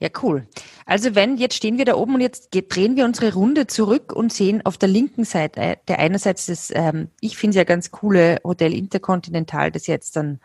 Ja, 0.00 0.08
cool. 0.20 0.48
Also 0.86 1.14
wenn, 1.14 1.38
jetzt 1.38 1.54
stehen 1.54 1.78
wir 1.78 1.86
da 1.86 1.94
oben 1.94 2.14
und 2.14 2.20
jetzt 2.20 2.50
drehen 2.50 2.96
wir 2.96 3.04
unsere 3.06 3.32
Runde 3.32 3.66
zurück 3.66 4.12
und 4.12 4.32
sehen 4.32 4.64
auf 4.66 4.76
der 4.76 4.88
linken 4.88 5.24
Seite, 5.24 5.60
äh, 5.60 5.76
der 5.88 5.98
einerseits 5.98 6.46
das, 6.46 6.70
ähm, 6.74 7.08
ich 7.20 7.36
finde 7.36 7.50
es 7.50 7.56
ja 7.56 7.64
ganz 7.64 7.90
coole 7.90 8.38
Hotel 8.44 8.74
Intercontinental, 8.74 9.70
das 9.70 9.86
jetzt 9.86 10.16
dann 10.16 10.40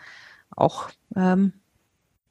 auch 0.56 0.90
ähm, 1.16 1.54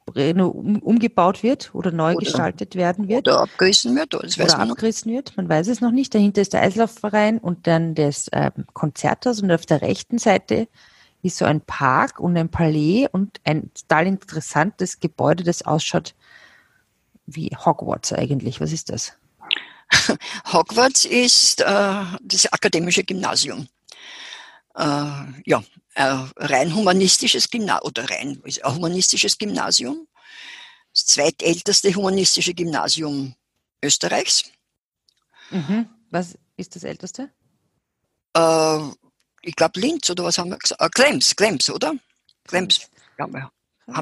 umgebaut 0.06 1.42
wird 1.42 1.74
oder 1.74 1.90
neu 1.90 2.12
oder, 2.12 2.20
gestaltet 2.20 2.76
werden 2.76 3.08
wird. 3.08 3.28
Oder 3.28 3.40
abgerissen 3.40 3.94
wird. 3.94 4.14
Oder, 4.14 4.26
oder 4.26 4.58
abgerissen 4.58 5.12
wird, 5.12 5.36
man 5.36 5.48
weiß 5.48 5.68
es 5.68 5.82
noch 5.82 5.90
nicht. 5.90 6.14
Dahinter 6.14 6.40
ist 6.40 6.54
der 6.54 6.62
Eislaufverein 6.62 7.36
und 7.36 7.66
dann 7.66 7.94
das 7.94 8.28
ähm, 8.32 8.64
Konzerthaus 8.72 9.42
und 9.42 9.52
auf 9.52 9.66
der 9.66 9.82
rechten 9.82 10.16
Seite 10.16 10.66
ist 11.22 11.36
so 11.36 11.44
ein 11.44 11.60
Park 11.60 12.20
und 12.20 12.36
ein 12.38 12.48
Palais 12.48 13.06
und 13.10 13.40
ein 13.44 13.70
total 13.74 14.06
interessantes 14.06 15.00
Gebäude, 15.00 15.44
das 15.44 15.62
ausschaut 15.62 16.14
wie 17.28 17.50
Hogwarts 17.54 18.12
eigentlich. 18.12 18.60
Was 18.60 18.72
ist 18.72 18.90
das? 18.90 19.12
Hogwarts 20.52 21.04
ist 21.04 21.60
äh, 21.60 22.04
das 22.22 22.52
akademische 22.52 23.04
Gymnasium. 23.04 23.68
Äh, 24.74 25.10
ja, 25.44 25.62
ein 25.94 26.30
rein 26.36 26.74
humanistisches 26.74 27.50
Gymnasium 27.50 27.86
oder 27.86 28.08
rein 28.10 28.42
ein 28.44 28.74
humanistisches 28.74 29.36
Gymnasium. 29.38 30.06
Das 30.94 31.06
zweitälteste 31.06 31.94
humanistische 31.94 32.54
Gymnasium 32.54 33.34
Österreichs. 33.82 34.44
Mhm. 35.50 35.88
Was 36.10 36.36
ist 36.56 36.74
das 36.74 36.84
älteste? 36.84 37.30
Äh, 38.34 38.78
ich 39.42 39.54
glaube 39.54 39.80
Linz 39.80 40.08
oder 40.10 40.24
was 40.24 40.38
haben 40.38 40.50
wir 40.50 40.58
gesagt? 40.58 40.80
Äh, 40.80 40.88
Krems, 40.90 41.36
Krems, 41.36 41.70
oder? 41.70 41.94
Krems. 42.44 42.88
Ja, 43.18 43.26
wir, 43.26 43.50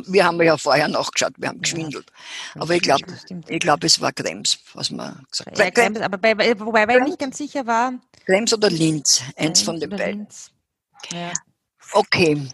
wir 0.07 0.25
haben 0.25 0.43
ja 0.43 0.57
vorher 0.57 0.89
nachgeschaut, 0.89 1.33
wir 1.39 1.49
haben 1.49 1.61
geschwindelt. 1.61 2.11
Ja, 2.55 2.63
aber 2.63 2.75
ich 2.75 2.83
glaube, 2.83 3.05
ich 3.49 3.61
glaube, 3.61 3.87
es 3.87 4.01
war 4.01 4.13
Krems, 4.13 4.59
was 4.75 4.91
man 4.91 5.25
gesagt 5.31 5.51
hat. 5.51 5.59
Ja, 5.59 5.71
Krems, 5.71 6.01
aber 6.01 6.19
bei, 6.19 6.37
wobei 6.59 6.87
ich 6.97 7.05
nicht 7.05 7.19
ganz 7.19 7.39
sicher 7.39 7.67
war. 7.67 7.95
Krems 8.25 8.53
oder 8.53 8.71
Linz, 8.71 9.23
eins 9.37 9.37
Krems 9.37 9.63
von 9.63 9.81
den 9.81 9.91
beiden. 9.91 10.19
Linz. 10.19 10.51
Ja. 11.13 11.33
Okay. 11.93 12.49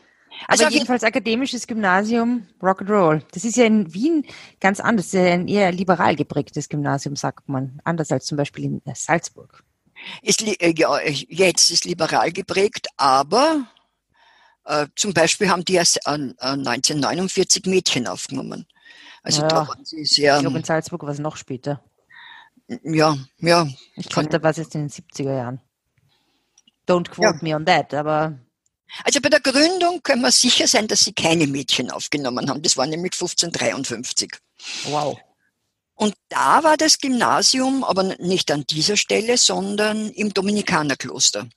Also 0.49 0.65
Aber 0.65 0.73
jedenfalls 0.73 1.05
akademisches 1.05 1.67
Gymnasium 1.67 2.47
Rock'n'Roll. 2.61 3.23
Das 3.33 3.45
ist 3.45 3.57
ja 3.57 3.65
in 3.65 3.93
Wien 3.95 4.27
ganz 4.61 4.81
anders. 4.81 5.11
Das 5.11 5.21
ist 5.21 5.27
ja 5.27 5.35
ein 5.35 5.49
eher 5.49 5.73
liberal 5.73 6.17
geprägtes 6.17 6.69
Gymnasium, 6.69 7.17
sagt 7.17 7.49
man. 7.49 7.81
Anders 7.85 8.11
als 8.11 8.27
zum 8.27 8.37
Beispiel 8.37 8.65
in 8.65 8.83
äh, 8.85 8.95
Salzburg. 8.95 9.63
Ist, 10.21 10.43
äh, 10.43 10.75
ja, 10.77 10.99
jetzt 11.01 11.71
ist 11.71 11.85
liberal 11.85 12.33
geprägt, 12.33 12.89
aber 12.97 13.67
äh, 14.65 14.87
zum 14.97 15.13
Beispiel 15.13 15.49
haben 15.51 15.65
die 15.65 15.75
erst 15.75 15.99
äh, 16.07 16.11
1949 16.11 17.67
Mädchen 17.67 18.07
aufgenommen. 18.07 18.67
Also 19.23 19.43
ja, 19.43 19.49
da 19.49 19.69
waren 19.69 19.85
sie 19.85 20.05
sehr. 20.05 20.37
Ich 20.37 20.43
glaube, 20.43 20.59
in 20.59 20.65
Salzburg 20.65 21.03
war 21.03 21.11
es 21.11 21.19
noch 21.19 21.37
später. 21.37 21.83
Ja, 22.83 23.17
ja. 23.39 23.69
Ich 23.97 24.09
glaube, 24.09 24.29
da 24.29 24.43
war 24.43 24.51
es 24.51 24.57
jetzt 24.57 24.75
in 24.75 24.83
den 24.83 24.91
70er 24.91 25.37
Jahren. 25.37 25.61
Don't 26.89 27.11
quote 27.11 27.39
ja. 27.39 27.43
me 27.43 27.55
on 27.55 27.67
that, 27.67 27.95
aber. 27.95 28.39
Also 29.05 29.21
bei 29.21 29.31
der 29.31 29.41
Gründung 29.41 30.03
können 30.03 30.21
wir 30.21 30.33
sicher 30.33 30.67
sein, 30.67 30.87
dass 30.87 31.05
sie 31.05 31.15
keine 31.15 31.47
Mädchen 31.47 31.91
aufgenommen 31.91 32.51
haben. 32.51 32.61
Das 32.61 32.77
war 32.77 32.87
nämlich 32.87 33.13
1553. 33.15 34.33
Wow. 34.85 35.19
Und 35.95 36.15
da 36.29 36.63
war 36.63 36.77
das 36.77 36.99
Gymnasium 36.99 37.85
aber 37.85 38.03
nicht 38.19 38.51
an 38.51 38.65
dieser 38.69 38.97
Stelle, 38.97 39.39
sondern 39.39 40.11
im 40.11 40.35
Dominikanerkloster. 40.35 41.49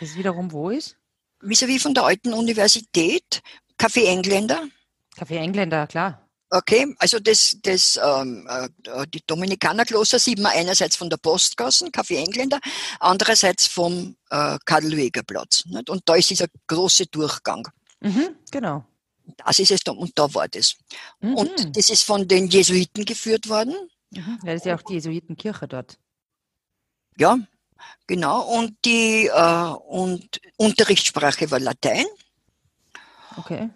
Das 0.00 0.16
wiederum 0.16 0.52
wo 0.52 0.70
ist? 0.70 0.96
Vis-à-vis 1.40 1.82
von 1.82 1.94
der 1.94 2.04
alten 2.04 2.32
Universität, 2.32 3.42
Café 3.78 4.06
Engländer. 4.06 4.64
Café 5.16 5.36
Engländer, 5.36 5.86
klar. 5.86 6.26
Okay, 6.48 6.94
also 6.98 7.18
das, 7.18 7.56
das, 7.62 7.98
ähm, 8.02 8.46
äh, 8.48 8.68
die 9.12 9.20
Dominikanerkloster 9.26 10.18
sieht 10.18 10.38
man 10.38 10.52
einerseits 10.52 10.94
von 10.94 11.10
der 11.10 11.16
Postgassen, 11.16 11.90
Café 11.90 12.18
Engländer, 12.18 12.60
andererseits 13.00 13.66
vom 13.66 14.16
äh, 14.30 14.56
Karl-Lueger-Platz. 14.64 15.64
Und 15.88 16.02
da 16.04 16.14
ist 16.14 16.30
dieser 16.30 16.46
große 16.68 17.06
Durchgang. 17.06 17.66
Mhm, 18.00 18.36
genau. 18.50 18.84
Das 19.44 19.58
ist 19.58 19.72
es 19.72 19.80
da, 19.80 19.90
und 19.90 20.16
da 20.16 20.32
war 20.34 20.46
das. 20.46 20.76
Mhm. 21.20 21.34
Und 21.34 21.76
das 21.76 21.90
ist 21.90 22.04
von 22.04 22.28
den 22.28 22.46
Jesuiten 22.46 23.04
geführt 23.04 23.48
worden. 23.48 23.74
Mhm, 24.10 24.38
das 24.44 24.56
ist 24.56 24.66
ja 24.66 24.76
auch 24.76 24.82
die 24.82 24.94
Jesuitenkirche 24.94 25.66
dort. 25.66 25.98
Ja, 27.18 27.38
genau. 28.06 28.42
Und 28.42 28.76
die 28.84 29.26
äh, 29.26 29.74
und 29.88 30.40
Unterrichtssprache 30.56 31.50
war 31.50 31.60
Latein. 31.60 32.06
Okay. 33.36 33.70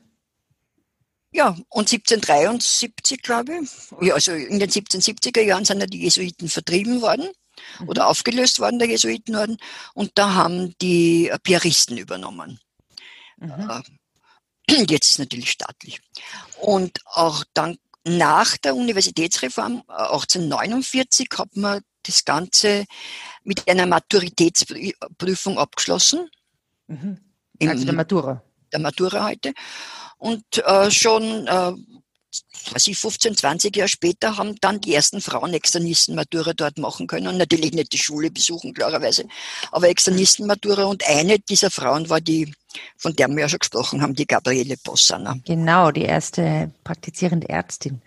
Ja, 1.33 1.50
und 1.69 1.92
1773, 1.92 3.23
glaube 3.23 3.61
ich, 3.62 3.71
ja, 4.00 4.14
also 4.14 4.33
in 4.33 4.59
den 4.59 4.69
1770er 4.69 5.42
Jahren 5.42 5.64
sind 5.64 5.78
ja 5.80 5.87
die 5.87 6.02
Jesuiten 6.02 6.49
vertrieben 6.49 7.02
worden 7.02 7.28
mhm. 7.78 7.88
oder 7.88 8.09
aufgelöst 8.09 8.59
worden, 8.59 8.80
der 8.80 8.88
Jesuitenorden, 8.88 9.59
und 9.95 10.11
da 10.16 10.35
haben 10.35 10.75
die 10.80 11.33
Piaristen 11.45 11.99
übernommen. 11.99 12.59
Mhm. 13.37 13.71
Äh, 14.69 14.85
jetzt 14.88 15.11
ist 15.11 15.19
natürlich 15.21 15.52
staatlich. 15.52 16.00
Und 16.61 16.99
auch 17.04 17.45
dann 17.54 17.78
nach 18.04 18.57
der 18.57 18.75
Universitätsreform 18.75 19.83
1849 19.87 21.28
äh, 21.30 21.37
hat 21.37 21.57
man 21.57 21.80
das 22.02 22.25
Ganze 22.25 22.87
mit 23.45 23.69
einer 23.69 23.87
Maturitätsprüfung 23.87 25.59
abgeschlossen. 25.59 26.28
Mhm. 26.87 27.19
Also 27.61 27.85
der 27.85 27.95
Matura. 27.95 28.42
Der 28.73 28.80
Matura 28.80 29.26
heute. 29.26 29.52
Und 30.19 30.45
äh, 30.59 30.90
schon 30.90 31.47
äh, 31.47 31.73
also 32.73 32.92
15, 32.92 33.37
20 33.37 33.76
Jahre 33.76 33.88
später 33.88 34.37
haben 34.37 34.54
dann 34.61 34.80
die 34.80 34.95
ersten 34.95 35.21
Frauen 35.21 35.52
Externisten-Matura 35.52 36.52
dort 36.52 36.78
machen 36.78 37.07
können. 37.07 37.37
Natürlich 37.37 37.73
nicht 37.73 37.92
die 37.92 37.99
Schule 37.99 38.30
besuchen, 38.30 38.73
klarerweise, 38.73 39.25
aber 39.73 39.88
Externisten-Matura. 39.88 40.85
Und 40.85 41.07
eine 41.09 41.38
dieser 41.38 41.71
Frauen 41.71 42.09
war 42.09 42.21
die, 42.21 42.52
von 42.97 43.14
der 43.14 43.28
wir 43.28 43.40
ja 43.40 43.49
schon 43.49 43.59
gesprochen 43.59 44.02
haben, 44.02 44.14
die 44.14 44.26
Gabriele 44.26 44.76
Bossana. 44.83 45.38
Genau, 45.45 45.90
die 45.90 46.04
erste 46.04 46.73
praktizierende 46.85 47.49
Ärztin 47.49 48.00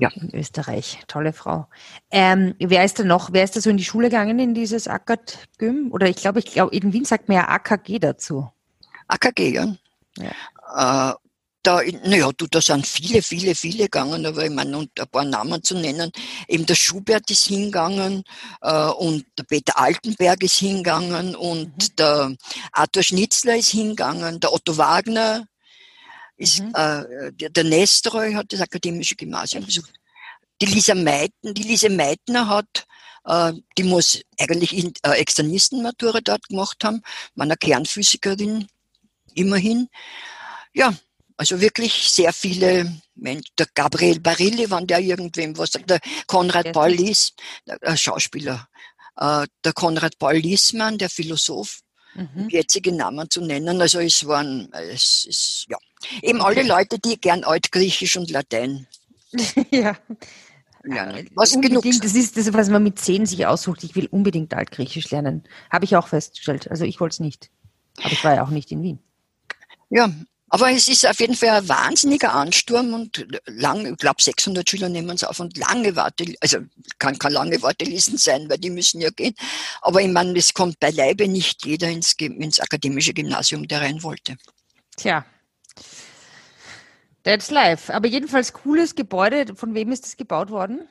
ja. 0.00 0.10
in 0.14 0.34
Österreich. 0.34 0.98
Tolle 1.06 1.32
Frau. 1.32 1.66
Ähm, 2.10 2.54
wer 2.58 2.84
ist 2.84 2.98
da 2.98 3.04
noch? 3.04 3.32
Wer 3.32 3.44
ist 3.44 3.56
da 3.56 3.60
so 3.60 3.70
in 3.70 3.76
die 3.76 3.84
Schule 3.84 4.08
gegangen 4.08 4.38
in 4.38 4.54
dieses 4.54 4.88
Ackert-Gym? 4.88 5.90
Oder 5.92 6.08
ich 6.08 6.16
glaube, 6.16 6.40
ich 6.40 6.46
glaube, 6.46 6.74
in 6.74 6.92
Wien 6.92 7.04
sagt 7.04 7.28
man 7.28 7.36
ja 7.36 7.48
AKG 7.48 7.98
dazu. 7.98 8.50
AKG, 9.08 9.52
ja. 9.52 9.76
ja. 10.18 11.12
Äh, 11.12 11.14
da, 11.62 11.82
naja, 12.04 12.30
du, 12.36 12.46
da 12.46 12.60
sind 12.60 12.86
viele, 12.86 13.22
viele, 13.22 13.54
viele 13.54 13.84
gegangen, 13.84 14.24
aber 14.24 14.44
ich 14.44 14.50
meine, 14.50 14.78
und 14.78 14.98
ein 14.98 15.08
paar 15.08 15.24
Namen 15.24 15.62
zu 15.62 15.74
nennen, 15.76 16.10
eben 16.48 16.64
der 16.64 16.74
Schubert 16.74 17.30
ist 17.30 17.46
hingegangen 17.46 18.24
äh, 18.62 18.86
und 18.86 19.26
der 19.38 19.44
Peter 19.44 19.78
Altenberg 19.78 20.42
ist 20.42 20.56
hingegangen 20.56 21.34
und 21.34 21.66
mhm. 21.66 21.96
der 21.98 22.36
Arthur 22.72 23.02
Schnitzler 23.02 23.56
ist 23.56 23.68
hingegangen, 23.68 24.40
der 24.40 24.52
Otto 24.52 24.78
Wagner 24.78 25.44
ist, 26.40 26.60
mhm. 26.60 26.72
äh, 26.74 27.32
der, 27.32 27.50
der 27.50 27.64
Nestroy 27.64 28.32
hat 28.32 28.52
das 28.52 28.60
akademische 28.60 29.14
Gymnasium 29.14 29.64
besucht. 29.64 29.92
Die 30.60 30.66
Lisa 30.66 30.94
Meitner, 30.94 31.52
die 31.52 31.62
Lise 31.62 31.90
Meitner 31.90 32.48
hat, 32.48 32.86
äh, 33.24 33.52
die 33.76 33.84
muss 33.84 34.20
eigentlich 34.38 34.76
in, 34.76 34.92
äh, 35.02 35.12
Externistenmatura 35.12 36.20
dort 36.22 36.48
gemacht 36.48 36.82
haben, 36.82 37.02
meiner 37.34 37.56
Kernphysikerin 37.56 38.66
immerhin. 39.34 39.88
Ja, 40.72 40.94
also 41.36 41.60
wirklich 41.60 42.10
sehr 42.10 42.32
viele 42.32 43.00
Menschen. 43.14 43.52
Der 43.58 43.66
Gabriel 43.74 44.20
Barilli, 44.20 44.70
wann 44.70 44.86
der 44.86 45.00
irgendwem 45.00 45.56
was 45.58 45.72
sagt, 45.72 45.90
der 45.90 46.00
Konrad 46.26 46.66
ja. 46.66 46.72
Paulis, 46.72 47.32
der 47.66 47.96
Schauspieler. 47.96 48.68
äh, 49.16 49.46
der 49.64 49.72
Konrad 49.74 50.18
Paul 50.18 50.36
Liesmann, 50.36 50.98
der 50.98 51.10
Philosoph, 51.10 51.80
mhm. 52.14 52.48
jetzige 52.48 52.92
Namen 52.92 53.28
zu 53.30 53.42
nennen. 53.42 53.80
Also 53.80 54.00
es 54.00 54.26
waren, 54.26 54.72
es 54.72 55.24
ist, 55.28 55.66
ja, 55.68 55.76
eben 56.22 56.40
alle 56.40 56.62
Leute, 56.62 56.98
die 56.98 57.20
gern 57.20 57.44
Altgriechisch 57.44 58.16
und 58.16 58.30
Latein 58.30 58.86
ja. 59.70 59.96
lernen. 60.82 61.28
Was 61.34 61.52
unbedingt, 61.54 61.82
genug. 61.82 62.02
Das 62.02 62.14
ist 62.14 62.36
das, 62.36 62.52
was 62.52 62.68
man 62.70 62.82
mit 62.82 62.98
zehn 62.98 63.26
sich 63.26 63.46
aussucht. 63.46 63.84
Ich 63.84 63.94
will 63.94 64.06
unbedingt 64.10 64.54
Altgriechisch 64.54 65.10
lernen. 65.10 65.44
Habe 65.70 65.84
ich 65.84 65.96
auch 65.96 66.08
festgestellt. 66.08 66.70
Also 66.70 66.84
ich 66.84 67.00
wollte 67.00 67.14
es 67.14 67.20
nicht. 67.20 67.50
Aber 67.98 68.12
ich 68.12 68.24
war 68.24 68.34
ja 68.34 68.44
auch 68.44 68.50
nicht 68.50 68.70
in 68.72 68.82
Wien. 68.82 68.98
Ja, 69.90 70.10
aber 70.52 70.72
es 70.72 70.88
ist 70.88 71.06
auf 71.06 71.20
jeden 71.20 71.36
Fall 71.36 71.50
ein 71.50 71.68
wahnsinniger 71.68 72.34
Ansturm 72.34 72.92
und 72.92 73.24
lang, 73.46 73.86
ich 73.86 73.96
glaube 73.98 74.20
600 74.20 74.68
Schüler 74.68 74.88
nehmen 74.88 75.10
es 75.10 75.22
auf 75.22 75.38
und 75.38 75.56
lange 75.56 75.94
Warte, 75.94 76.24
also 76.40 76.58
kann, 76.98 77.16
kann 77.20 77.32
lange 77.32 77.62
Wartelisten 77.62 78.18
sein, 78.18 78.50
weil 78.50 78.58
die 78.58 78.70
müssen 78.70 79.00
ja 79.00 79.10
gehen. 79.10 79.34
Aber 79.80 80.02
ich 80.02 80.08
meine, 80.08 80.36
es 80.36 80.52
kommt 80.52 80.80
beileibe 80.80 81.28
nicht 81.28 81.64
jeder 81.64 81.88
ins, 81.88 82.14
ins 82.18 82.58
akademische 82.58 83.14
Gymnasium, 83.14 83.68
der 83.68 83.80
rein 83.80 84.02
wollte. 84.02 84.36
Tja. 84.96 85.24
That's 87.22 87.50
life. 87.50 87.92
Aber 87.92 88.08
jedenfalls 88.08 88.52
cooles 88.52 88.94
Gebäude. 88.94 89.54
Von 89.54 89.74
wem 89.74 89.92
ist 89.92 90.04
das 90.04 90.16
gebaut 90.16 90.50
worden? 90.50 90.88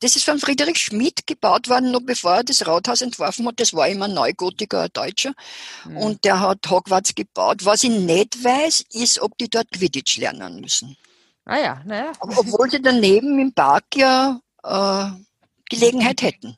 Das 0.00 0.14
ist 0.14 0.24
von 0.26 0.38
Friedrich 0.38 0.76
Schmidt 0.78 1.26
gebaut 1.26 1.70
worden, 1.70 1.90
noch 1.90 2.02
bevor 2.02 2.36
er 2.36 2.44
das 2.44 2.66
Rathaus 2.66 3.00
entworfen 3.00 3.46
hat. 3.46 3.58
Das 3.58 3.72
war 3.72 3.88
immer 3.88 4.04
ein 4.04 4.14
Neugotiker, 4.14 4.82
ein 4.82 4.90
Deutscher. 4.92 5.32
Mhm. 5.86 5.96
Und 5.96 6.24
der 6.24 6.40
hat 6.40 6.68
Hogwarts 6.68 7.14
gebaut. 7.14 7.64
Was 7.64 7.82
ich 7.82 7.90
nicht 7.90 8.44
weiß, 8.44 8.84
ist, 8.92 9.20
ob 9.20 9.38
die 9.38 9.48
dort 9.48 9.72
Quidditch 9.72 10.18
lernen 10.18 10.60
müssen. 10.60 10.96
Ah 11.46 11.58
ja, 11.58 11.82
naja. 11.86 12.12
Obwohl 12.20 12.70
sie 12.70 12.82
daneben 12.82 13.38
im 13.38 13.54
Park 13.54 13.84
ja 13.94 14.40
äh, 14.64 15.06
Gelegenheit 15.70 16.20
hätten. 16.20 16.56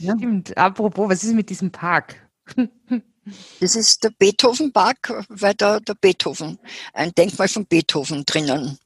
Stimmt. 0.00 0.56
Apropos, 0.56 1.08
was 1.08 1.24
ist 1.24 1.34
mit 1.34 1.50
diesem 1.50 1.72
Park? 1.72 2.28
Das 3.60 3.76
ist 3.76 4.04
der 4.04 4.10
Beethoven-Park, 4.10 5.24
weil 5.28 5.54
da 5.54 5.80
der 5.80 5.94
Beethoven, 5.94 6.58
ein 6.92 7.14
Denkmal 7.14 7.48
von 7.48 7.66
Beethoven 7.66 8.24
drinnen 8.24 8.78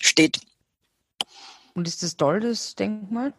steht. 0.00 0.40
Und 1.74 1.88
ist 1.88 2.02
das 2.02 2.16
toll, 2.16 2.40
das 2.40 2.74
Denkmal? 2.74 3.34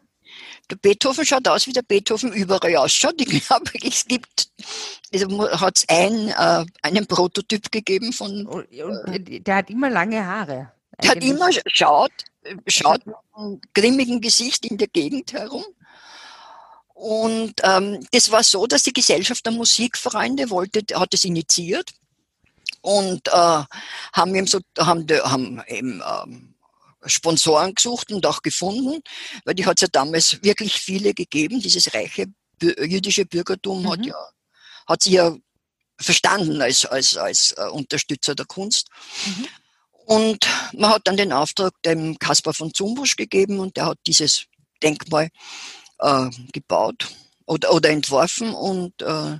Der 0.69 0.75
Beethoven 0.75 1.25
schaut 1.25 1.47
aus, 1.47 1.67
wie 1.67 1.73
der 1.73 1.83
Beethoven 1.83 2.33
überall 2.33 2.75
ausschaut. 2.77 3.21
Ich 3.21 3.47
glaube, 3.47 3.71
es 3.83 4.05
gibt, 4.05 4.49
also 5.13 5.51
hat 5.59 5.77
es 5.77 5.85
ein, 5.87 6.29
äh, 6.29 6.65
einen 6.81 7.07
Prototyp 7.07 7.71
gegeben 7.71 8.11
von. 8.11 8.45
Und, 8.47 8.67
und 8.73 9.47
der 9.47 9.55
hat 9.55 9.69
immer 9.69 9.89
lange 9.89 10.25
Haare. 10.25 10.71
Der 11.01 11.11
hat 11.11 11.23
immer 11.23 11.49
schaut, 11.67 12.11
schaut 12.67 13.05
mit 13.05 13.15
einem 13.35 13.61
grimmigen 13.73 14.21
Gesicht 14.21 14.65
in 14.65 14.77
der 14.77 14.87
Gegend 14.87 15.33
herum. 15.33 15.63
Und 16.95 17.53
ähm, 17.63 18.07
das 18.11 18.31
war 18.31 18.43
so, 18.43 18.65
dass 18.67 18.83
die 18.83 18.93
Gesellschaft 18.93 19.45
der 19.45 19.53
Musikfreunde 19.53 20.49
wollte, 20.49 20.81
hat 20.97 21.13
es 21.13 21.25
initiiert 21.25 21.91
und 22.81 23.27
äh, 23.27 23.63
haben 24.13 24.35
eben 24.35 24.47
so, 24.47 24.59
haben, 24.79 25.05
haben 25.09 25.61
eben 25.67 26.01
ähm, 26.01 26.55
Sponsoren 27.05 27.75
gesucht 27.75 28.11
und 28.11 28.25
auch 28.25 28.41
gefunden, 28.41 29.01
weil 29.43 29.55
die 29.55 29.65
hat 29.65 29.77
es 29.77 29.81
ja 29.81 29.87
damals 29.91 30.41
wirklich 30.41 30.79
viele 30.79 31.13
gegeben. 31.13 31.59
Dieses 31.59 31.93
reiche 31.93 32.27
jüdische 32.61 33.25
Bürgertum 33.25 33.83
mhm. 33.83 33.91
hat 33.91 34.05
ja 34.05 34.15
hat 34.87 35.03
sich 35.03 35.13
ja 35.13 35.35
verstanden 35.99 36.61
als, 36.61 36.85
als, 36.85 37.17
als 37.17 37.53
äh, 37.57 37.67
Unterstützer 37.69 38.35
der 38.35 38.45
Kunst. 38.45 38.89
Mhm. 39.25 39.47
Und 40.05 40.47
man 40.73 40.91
hat 40.91 41.01
dann 41.05 41.17
den 41.17 41.33
Auftrag 41.33 41.73
dem 41.83 42.19
Caspar 42.19 42.53
von 42.53 42.73
Zumbusch 42.73 43.15
gegeben 43.15 43.59
und 43.59 43.75
der 43.77 43.87
hat 43.87 43.97
dieses 44.05 44.45
Denkmal 44.83 45.29
äh, 45.99 46.29
gebaut 46.53 47.07
oder, 47.45 47.73
oder 47.73 47.89
entworfen 47.89 48.53
und 48.53 49.01
äh, 49.01 49.39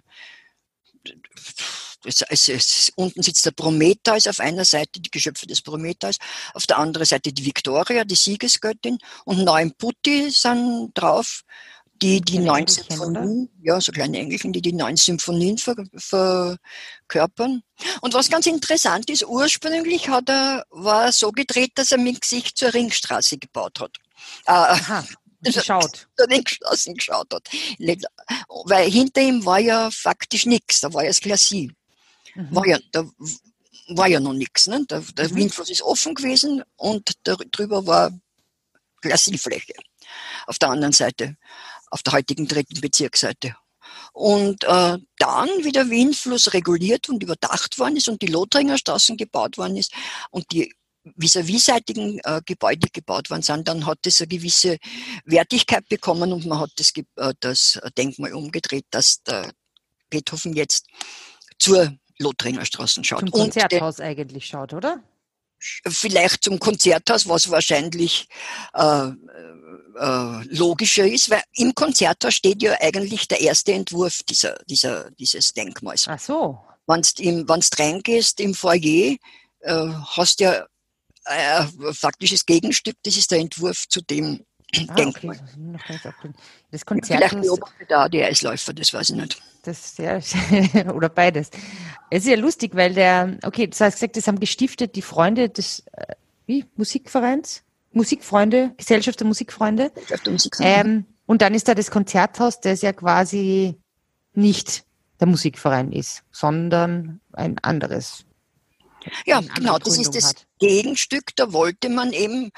es, 2.06 2.22
es, 2.22 2.50
es, 2.50 2.92
unten 2.96 3.24
sitzt 3.24 3.46
der 3.46 3.52
Prometheus 3.52 4.28
auf 4.28 4.40
einer 4.40 4.66
Seite, 4.66 5.00
die 5.00 5.10
Geschöpfe 5.10 5.48
des 5.48 5.62
Prometheus, 5.62 6.18
auf 6.54 6.68
der 6.68 6.78
anderen 6.78 7.06
Seite 7.06 7.34
die 7.34 7.46
Victoria, 7.46 8.04
die 8.04 8.16
Siegesgöttin 8.16 9.00
und 9.26 9.44
neun 9.44 9.74
Putti 9.74 10.30
sind 10.30 10.92
drauf, 10.94 11.42
die 12.02 12.22
die 12.22 12.40
neun 12.40 12.68
Symphonien, 12.68 13.50
ja, 13.64 13.80
so 13.80 13.92
kleine 13.92 14.20
Engelchen, 14.20 14.52
die 14.52 14.62
die 14.62 14.74
neun 14.74 14.98
Symphonien 14.98 15.58
ver, 15.58 15.76
verkörpern. 15.96 17.64
Und 18.02 18.14
was 18.14 18.30
ganz 18.30 18.46
interessant 18.46 19.10
ist, 19.10 19.26
ursprünglich 19.26 20.10
hat 20.10 20.30
er, 20.30 20.66
war 20.70 21.06
er 21.06 21.12
so 21.12 21.32
gedreht, 21.32 21.72
dass 21.76 21.92
er 21.92 21.98
mit 21.98 22.22
Gesicht 22.22 22.58
zur 22.58 22.74
Ringstraße 22.74 23.38
gebaut 23.38 23.80
hat. 23.80 23.98
Äh, 24.46 25.04
geschaut. 25.52 26.08
Zur 26.18 26.30
Ringstraße 26.30 26.94
geschaut 26.94 27.34
hat. 27.34 27.50
Weil 28.66 28.90
hinter 28.90 29.22
ihm 29.22 29.46
war 29.46 29.60
ja 29.60 29.90
faktisch 29.92 30.46
nichts, 30.46 30.82
da 30.82 30.94
war 30.94 31.04
ja 31.04 31.10
das 31.10 31.20
Glacis. 31.20 31.72
Mhm. 32.36 32.48
War 32.52 32.68
ja, 32.68 32.80
da 32.92 33.08
war 33.90 34.08
ja 34.08 34.20
noch 34.20 34.34
nichts. 34.34 34.68
Ne? 34.68 34.86
Der, 34.90 35.02
der 35.02 35.30
mhm. 35.30 35.36
Windfluss 35.36 35.70
ist 35.70 35.82
offen 35.82 36.16
gewesen 36.16 36.64
und 36.76 37.14
darüber 37.24 37.86
war 37.86 38.12
Glacisfläche. 39.02 39.74
Auf 40.48 40.60
der 40.60 40.70
anderen 40.70 40.94
Seite, 40.94 41.38
auf 41.90 42.04
der 42.04 42.14
heutigen 42.14 42.48
dritten 42.48 42.82
Bezirksseite. 42.82 43.56
Und 44.14 44.64
äh, 44.64 44.98
dann, 45.18 45.50
wie 45.62 45.72
der 45.72 45.90
Windfluss 45.90 46.54
reguliert 46.54 47.10
und 47.10 47.22
überdacht 47.22 47.78
worden 47.78 47.98
ist 47.98 48.08
und 48.08 48.22
die 48.22 48.28
Lothringer 48.28 48.78
Straßen 48.78 49.18
gebaut 49.18 49.58
worden 49.58 49.78
ist 49.78 49.94
und 50.32 50.52
die 50.52 50.74
vis-à-vis-seitigen 51.16 52.20
äh, 52.24 52.42
Gebäude 52.46 52.88
gebaut 52.92 53.30
worden 53.30 53.42
sind, 53.42 53.68
dann 53.68 53.86
hat 53.86 54.00
das 54.04 54.22
eine 54.22 54.28
gewisse 54.28 54.78
Wertigkeit 55.26 55.88
bekommen 55.88 56.34
und 56.34 56.46
man 56.46 56.60
hat 56.60 56.72
das, 56.78 56.94
äh, 57.16 57.34
das 57.40 57.80
Denkmal 57.98 58.34
umgedreht, 58.34 58.86
dass 58.92 59.22
der 59.24 59.52
Beethoven 60.10 60.54
jetzt 60.54 60.88
zur 61.60 61.96
Lothringer 62.20 62.66
Straßen 62.66 63.04
schaut. 63.04 63.22
Zum 63.22 63.32
Konzerthaus 63.32 63.98
den, 63.98 64.06
eigentlich 64.06 64.48
schaut, 64.48 64.74
oder? 64.74 65.04
Vielleicht 65.60 66.44
zum 66.44 66.60
Konzerthaus, 66.60 67.28
was 67.28 67.50
wahrscheinlich 67.50 68.28
äh, 68.74 69.08
äh, 69.08 70.44
logischer 70.50 71.06
ist, 71.06 71.30
weil 71.30 71.42
im 71.54 71.74
Konzerthaus 71.74 72.36
steht 72.36 72.62
ja 72.62 72.76
eigentlich 72.80 73.28
der 73.28 73.42
erste 73.42 73.74
Entwurf 73.74 74.24
dieser, 74.24 74.58
dieser, 74.66 75.12
dieses 75.12 75.54
Denkmals. 75.54 76.08
Ach 76.08 76.20
so. 76.20 76.60
Wenn 76.88 77.02
du 77.46 77.60
reingehst 77.80 78.40
im 78.40 78.54
Foyer, 78.54 79.16
äh, 79.62 79.88
hast 80.16 80.40
ja 80.40 80.68
äh, 81.26 81.94
faktisches 81.94 82.46
Gegenstück, 82.46 82.96
das 83.04 83.18
ist 83.18 83.32
der 83.32 83.40
Entwurf 83.40 83.88
zu 83.88 84.02
dem 84.02 84.46
ah, 84.88 84.94
Denkmal. 84.94 85.40
Okay. 85.74 86.00
Das 86.72 86.86
Konzert 86.86 87.20
Vielleicht 87.20 87.42
beobachtet 87.42 87.90
da 87.90 88.10
die 88.10 88.24
Eisläufer, 88.24 88.74
das 88.74 88.94
weiß 88.94 89.10
ich 89.12 89.16
nicht. 89.16 89.42
Das, 89.64 89.98
ja, 89.98 90.20
oder 90.94 91.10
beides. 91.10 91.50
Es 92.12 92.24
ist 92.24 92.30
ja 92.30 92.38
lustig, 92.38 92.76
weil 92.76 92.94
der, 92.94 93.38
okay, 93.44 93.68
du 93.68 93.78
hast 93.80 93.96
gesagt, 93.96 94.16
das 94.16 94.28
haben 94.28 94.40
gestiftet 94.40 94.96
die 94.96 95.02
Freunde 95.02 95.50
des, 95.50 95.84
äh, 95.94 96.16
wie, 96.46 96.66
Musikvereins? 96.76 97.64
Musikfreunde, 97.92 98.74
Gesellschaft 98.78 99.20
der 99.20 99.28
Musikfreunde. 99.28 99.90
Gesellschaft 99.90 100.26
der 100.26 100.34
Musikfreunde. 100.34 100.72
Ähm, 100.72 101.06
und 101.26 101.42
dann 101.42 101.56
ist 101.56 101.68
da 101.68 101.74
das 101.74 101.90
Konzerthaus, 101.90 102.60
das 102.60 102.82
ja 102.82 102.94
quasi 102.94 103.76
nicht 104.34 104.86
der 105.20 105.28
Musikverein 105.28 105.92
ist, 105.92 106.24
sondern 106.32 107.22
ein 107.34 107.58
anderes. 107.60 108.26
Ja, 109.26 109.40
genau, 109.40 109.78
das 109.78 109.98
ist 109.98 110.16
das 110.16 110.30
hat. 110.30 110.48
Gegenstück. 110.60 111.36
Da 111.36 111.54
wollte 111.54 111.90
man 111.90 112.14
eben 112.14 112.52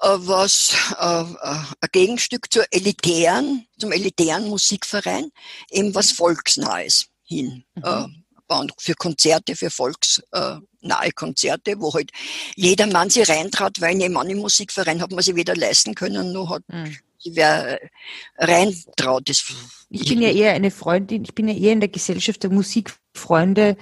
äh, 0.00 0.08
was, 0.16 0.74
äh, 0.98 1.22
äh, 1.22 1.58
ein 1.80 1.88
Gegenstück 1.92 2.50
zur 2.50 2.64
elitären, 2.70 3.66
zum 3.78 3.92
elitären 3.92 4.48
Musikverein, 4.48 5.30
eben 5.70 5.94
was 5.94 6.12
Volksnahes 6.12 7.06
hin. 7.22 7.64
Mhm. 7.74 7.84
Äh, 7.84 8.06
für 8.78 8.94
Konzerte, 8.94 9.54
für 9.54 9.70
volksnahe 9.70 11.12
Konzerte, 11.14 11.74
wo 11.78 11.94
halt 11.94 12.10
jeder 12.56 12.88
Mann 12.88 13.08
sich 13.08 13.28
reintraut, 13.28 13.80
weil 13.80 14.02
in 14.02 14.16
einem 14.16 14.38
Musikverein 14.38 15.00
hat 15.00 15.12
man 15.12 15.22
sich 15.22 15.36
weder 15.36 15.54
leisten 15.54 15.94
können, 15.94 16.32
noch 16.32 16.50
hat 16.50 16.64
mhm. 16.66 16.96
wer 17.26 17.78
reintraut. 18.36 19.28
Das 19.28 19.44
ich 19.88 20.08
bin 20.08 20.20
ja 20.20 20.30
eher 20.32 20.52
eine 20.52 20.72
Freundin, 20.72 21.22
ich 21.22 21.34
bin 21.34 21.46
ja 21.46 21.54
eher 21.54 21.72
in 21.72 21.80
der 21.80 21.90
Gesellschaft 21.90 22.42
der 22.42 22.50
Musikfreunde 22.50 23.76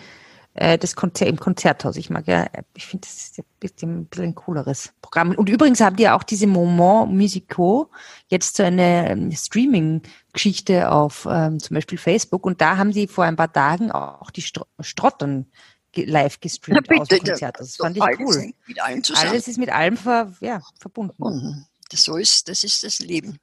äh, 0.59 0.79
das 0.79 0.97
Konzert 0.97 1.31
im 1.31 1.38
Konzerthaus. 1.38 1.97
Ich 1.97 2.11
mag 2.11 2.27
ja, 2.27 2.47
ich 2.75 2.87
finde, 2.87 3.07
das 3.07 3.16
ist 3.16 3.38
ein 3.38 3.44
bisschen, 3.61 3.99
ein 4.01 4.07
bisschen 4.07 4.35
cooleres 4.35 4.92
Programm. 5.01 5.31
Und 5.31 5.49
übrigens 5.49 5.81
haben 5.81 5.97
die 5.97 6.05
ja 6.05 6.16
auch 6.16 6.23
diese 6.23 6.47
Moment 6.47 7.12
Musico 7.12 7.90
jetzt 8.29 8.57
so 8.57 8.64
eine 8.64 9.11
ähm, 9.11 9.33
Streaming-Geschichte 9.33 10.90
auf 10.90 11.27
ähm, 11.31 11.61
zum 11.61 11.75
Beispiel 11.75 11.99
Facebook. 11.99 12.44
Und 12.44 12.61
da 12.61 12.77
haben 12.77 12.92
sie 12.92 13.07
vor 13.07 13.25
ein 13.25 13.37
paar 13.37 13.53
Tagen 13.53 13.90
auch 13.92 14.31
die 14.31 14.42
Str 14.42 14.66
Strottern 14.81 15.47
live 15.94 16.40
gestreamt 16.40 16.87
ja, 16.90 17.01
aus 17.01 17.09
dem 17.09 17.25
Konzert. 17.25 17.57
Das 17.59 17.77
fand 17.77 17.97
ich 17.97 18.03
cool. 18.21 18.53
Alles 19.14 19.49
ist 19.49 19.59
mit 19.59 19.71
allem 19.71 19.97
ver, 19.97 20.33
ja, 20.40 20.61
verbunden. 20.79 21.14
Mhm. 21.18 21.64
Das 21.90 22.03
so 22.03 22.16
ist, 22.16 22.49
das 22.49 22.64
ist 22.64 22.83
das 22.83 22.99
Leben. 22.99 23.38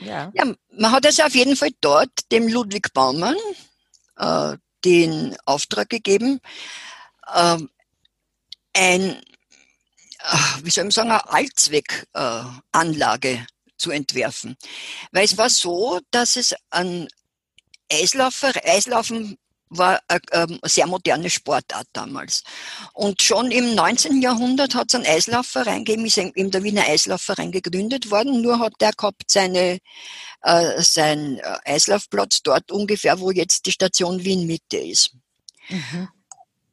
Ja. 0.00 0.30
ja, 0.34 0.52
man 0.78 0.92
hat 0.92 1.06
also 1.06 1.22
auf 1.22 1.34
jeden 1.34 1.56
Fall 1.56 1.70
dort 1.80 2.10
dem 2.30 2.48
Ludwig 2.48 2.92
Baumann, 2.92 3.36
äh, 4.18 4.56
den 4.86 5.36
Auftrag 5.44 5.90
gegeben, 5.90 6.40
ähm, 7.34 7.68
ein, 8.72 9.10
äh, 9.10 9.22
wie 10.62 10.70
soll 10.70 10.84
man 10.84 10.92
sagen, 10.92 11.10
eine 11.10 11.28
Allzweckanlage 11.28 13.44
zu 13.76 13.90
entwerfen. 13.90 14.56
Weil 15.10 15.24
es 15.24 15.36
war 15.36 15.50
so, 15.50 15.98
dass 16.10 16.36
es 16.36 16.54
an 16.70 17.08
Eislaufer, 17.90 18.52
Eislaufen 18.64 19.36
war 19.68 20.00
eine, 20.08 20.20
eine 20.30 20.58
sehr 20.64 20.86
moderne 20.86 21.30
Sportart 21.30 21.88
damals. 21.92 22.42
Und 22.92 23.22
schon 23.22 23.50
im 23.50 23.74
19. 23.74 24.22
Jahrhundert 24.22 24.74
hat 24.74 24.88
es 24.88 24.94
einen 24.94 25.06
Eislaufverein 25.06 25.84
gegeben, 25.84 26.06
ist 26.06 26.18
eben 26.18 26.50
der 26.50 26.62
Wiener 26.62 26.86
Eislaufverein 26.86 27.52
gegründet 27.52 28.10
worden, 28.10 28.42
nur 28.42 28.58
hat 28.58 28.74
der 28.80 28.92
gehabt 28.92 29.30
seine, 29.30 29.78
äh, 30.42 30.82
sein 30.82 31.38
äh, 31.38 31.58
Eislaufplatz 31.64 32.42
dort 32.42 32.70
ungefähr, 32.70 33.20
wo 33.20 33.30
jetzt 33.30 33.66
die 33.66 33.72
Station 33.72 34.24
Wien 34.24 34.46
Mitte 34.46 34.78
ist. 34.78 35.12
Mhm. 35.68 36.08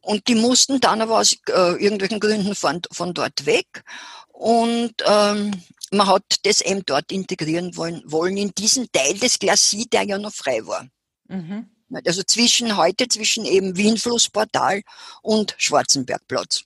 Und 0.02 0.28
die 0.28 0.36
mussten 0.36 0.82
dann 0.82 1.02
aber 1.02 1.20
aus 1.20 1.38
äh, 1.48 1.82
irgendwelchen 1.82 2.20
Gründen 2.20 2.56
von, 2.56 2.82
von 2.92 3.14
dort 3.14 3.46
weg. 3.46 3.84
Und 4.28 4.94
ähm, 5.06 5.64
man 5.92 6.08
hat 6.08 6.24
das 6.44 6.60
eben 6.60 6.84
dort 6.86 7.12
integrieren 7.12 7.78
wollen, 7.78 8.02
wollen 8.06 8.36
in 8.36 8.52
diesen 8.54 8.92
Teil 8.92 9.18
des 9.18 9.40
Glacis, 9.40 9.88
der 9.90 10.04
ja 10.04 10.18
noch 10.18 10.34
frei 10.34 10.66
war. 10.66 10.88
Mhm. 11.30 11.70
Also 12.06 12.24
zwischen 12.24 12.78
heute, 12.78 13.08
zwischen 13.08 13.46
eben 13.46 13.78
Wienflussportal 13.78 14.82
und 15.22 15.56
Schwarzenbergplatz. 15.58 16.64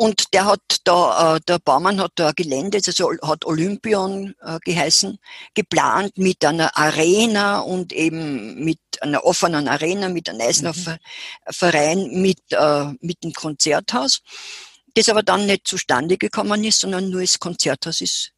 Und 0.00 0.32
der 0.32 0.44
hat 0.44 0.60
da, 0.84 1.34
äh, 1.34 1.40
der 1.48 1.58
Baumann 1.58 2.00
hat 2.00 2.12
da 2.14 2.28
ein 2.28 2.34
Gelände, 2.36 2.78
also 2.86 3.10
hat 3.20 3.44
Olympion 3.44 4.32
äh, 4.40 4.60
geheißen, 4.64 5.18
geplant 5.54 6.16
mit 6.16 6.44
einer 6.44 6.78
Arena 6.78 7.58
und 7.58 7.92
eben 7.92 8.62
mit 8.62 8.78
einer 9.00 9.24
offenen 9.24 9.66
Arena, 9.66 10.08
mit 10.08 10.28
einem 10.28 10.40
Eislaufverein, 10.40 12.12
mhm. 12.12 12.22
mit, 12.22 12.38
äh, 12.50 12.92
mit 13.00 13.24
einem 13.24 13.32
Konzerthaus, 13.32 14.22
das 14.94 15.08
aber 15.08 15.24
dann 15.24 15.46
nicht 15.46 15.66
zustande 15.66 16.16
gekommen 16.16 16.62
ist, 16.62 16.78
sondern 16.78 17.10
nur 17.10 17.22
das 17.22 17.40
Konzerthaus 17.40 18.00
ist 18.00 18.30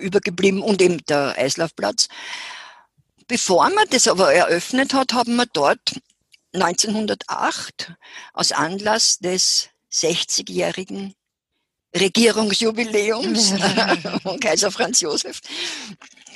übergeblieben 0.00 0.60
und 0.60 0.82
eben 0.82 0.98
der 1.06 1.38
Eislaufplatz. 1.38 2.08
Bevor 3.28 3.68
man 3.70 3.84
das 3.90 4.08
aber 4.08 4.32
eröffnet 4.32 4.94
hat, 4.94 5.12
haben 5.12 5.36
wir 5.36 5.46
dort 5.52 6.00
1908 6.54 7.92
aus 8.32 8.52
Anlass 8.52 9.18
des 9.18 9.68
60-jährigen 9.92 11.14
Regierungsjubiläums 11.94 13.50
von 14.22 14.40
Kaiser 14.40 14.70
Franz 14.70 15.00
Josef, 15.00 15.40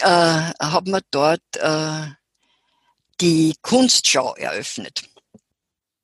äh, 0.00 0.04
haben 0.06 0.90
wir 0.90 1.00
dort 1.10 1.40
äh, 1.56 2.08
die 3.20 3.54
Kunstschau 3.62 4.34
eröffnet. 4.34 5.02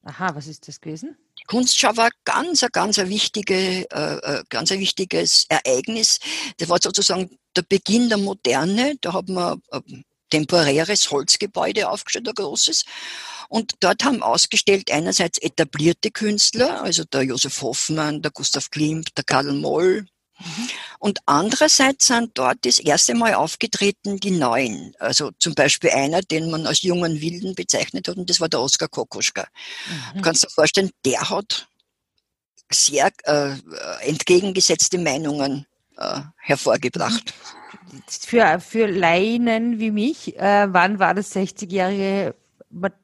Aha, 0.05 0.35
was 0.35 0.47
ist 0.47 0.69
das 0.69 0.81
gewesen? 0.81 1.19
Die 1.39 1.45
Kunstschau 1.45 1.97
war 1.97 2.11
ganz, 2.25 2.65
ganz 2.73 2.99
ein, 2.99 3.11
wichtige, 3.11 3.91
äh, 3.91 4.39
äh, 4.39 4.45
ganz 4.49 4.73
ein 4.73 4.81
wichtiges 4.81 5.45
Ereignis. 5.49 6.19
Das 6.57 6.69
war 6.69 6.79
sozusagen 6.81 7.39
der 7.57 7.63
Beginn 7.63 8.09
der 8.09 8.19
Moderne. 8.19 8.97
Da 9.01 9.13
haben 9.13 9.35
wir 9.35 9.59
äh, 9.73 9.81
temporäres 10.31 11.11
Holzgebäude 11.11 11.89
aufgestellt, 11.89 12.29
ein 12.29 12.35
großes. 12.35 12.85
Und 13.49 13.75
dort 13.81 14.05
haben 14.05 14.23
ausgestellt 14.23 14.91
einerseits 14.93 15.39
etablierte 15.39 16.11
Künstler, 16.11 16.83
also 16.83 17.05
der 17.05 17.23
Josef 17.23 17.63
Hoffmann, 17.63 18.21
der 18.21 18.31
Gustav 18.31 18.71
Klimt, 18.71 19.17
der 19.17 19.25
Karl 19.25 19.53
Moll. 19.53 20.07
Mhm. 20.39 20.69
Und 20.99 21.19
andererseits 21.27 22.07
sind 22.07 22.31
dort 22.35 22.59
das 22.63 22.79
erste 22.79 23.15
Mal 23.15 23.35
aufgetreten 23.35 24.21
die 24.21 24.33
Neuen. 24.33 24.95
Also 24.99 25.31
zum 25.39 25.55
Beispiel 25.55 25.91
einer, 25.91 26.21
den 26.21 26.51
man 26.51 26.67
als 26.67 26.83
jungen 26.83 27.21
Wilden 27.21 27.55
bezeichnet 27.55 28.07
hat, 28.09 28.17
und 28.17 28.29
das 28.29 28.41
war 28.41 28.49
der 28.49 28.61
Oskar 28.61 28.89
Kokoschka. 28.89 29.47
Mhm. 30.13 30.19
Du 30.19 30.23
kannst 30.23 30.45
dir 30.45 30.51
vorstellen, 30.51 30.91
der 31.05 31.29
hat 31.31 31.67
sehr 32.71 33.11
äh, 33.25 33.57
entgegengesetzte 34.01 34.99
Meinungen 34.99 35.67
äh, 35.97 36.21
hervorgebracht. 36.37 37.35
Mhm 37.35 37.58
für, 38.09 38.61
für 38.61 38.87
Laien 38.87 39.79
wie 39.79 39.91
mich, 39.91 40.37
äh, 40.39 40.67
wann 40.73 40.99
war 40.99 41.15
das 41.15 41.35
60-jährige 41.35 42.35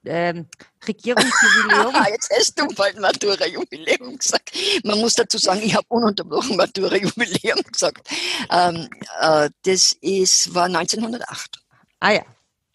äh, 0.04 0.44
Regierungsjubiläum? 0.86 1.94
Jetzt 2.08 2.30
hast 2.36 2.60
du 2.60 2.66
bald 2.74 2.98
Matura-Jubiläum 2.98 4.18
gesagt. 4.18 4.52
Man 4.84 5.00
muss 5.00 5.14
dazu 5.14 5.38
sagen, 5.38 5.60
ich 5.62 5.74
habe 5.74 5.86
ununterbrochen 5.88 6.56
Matura-Jubiläum 6.56 7.62
gesagt. 7.70 8.08
Ähm, 8.50 8.88
äh, 9.20 9.50
das 9.62 9.96
ist, 10.00 10.54
war 10.54 10.66
1908. 10.66 11.60
Ah 12.00 12.12
ja. 12.12 12.22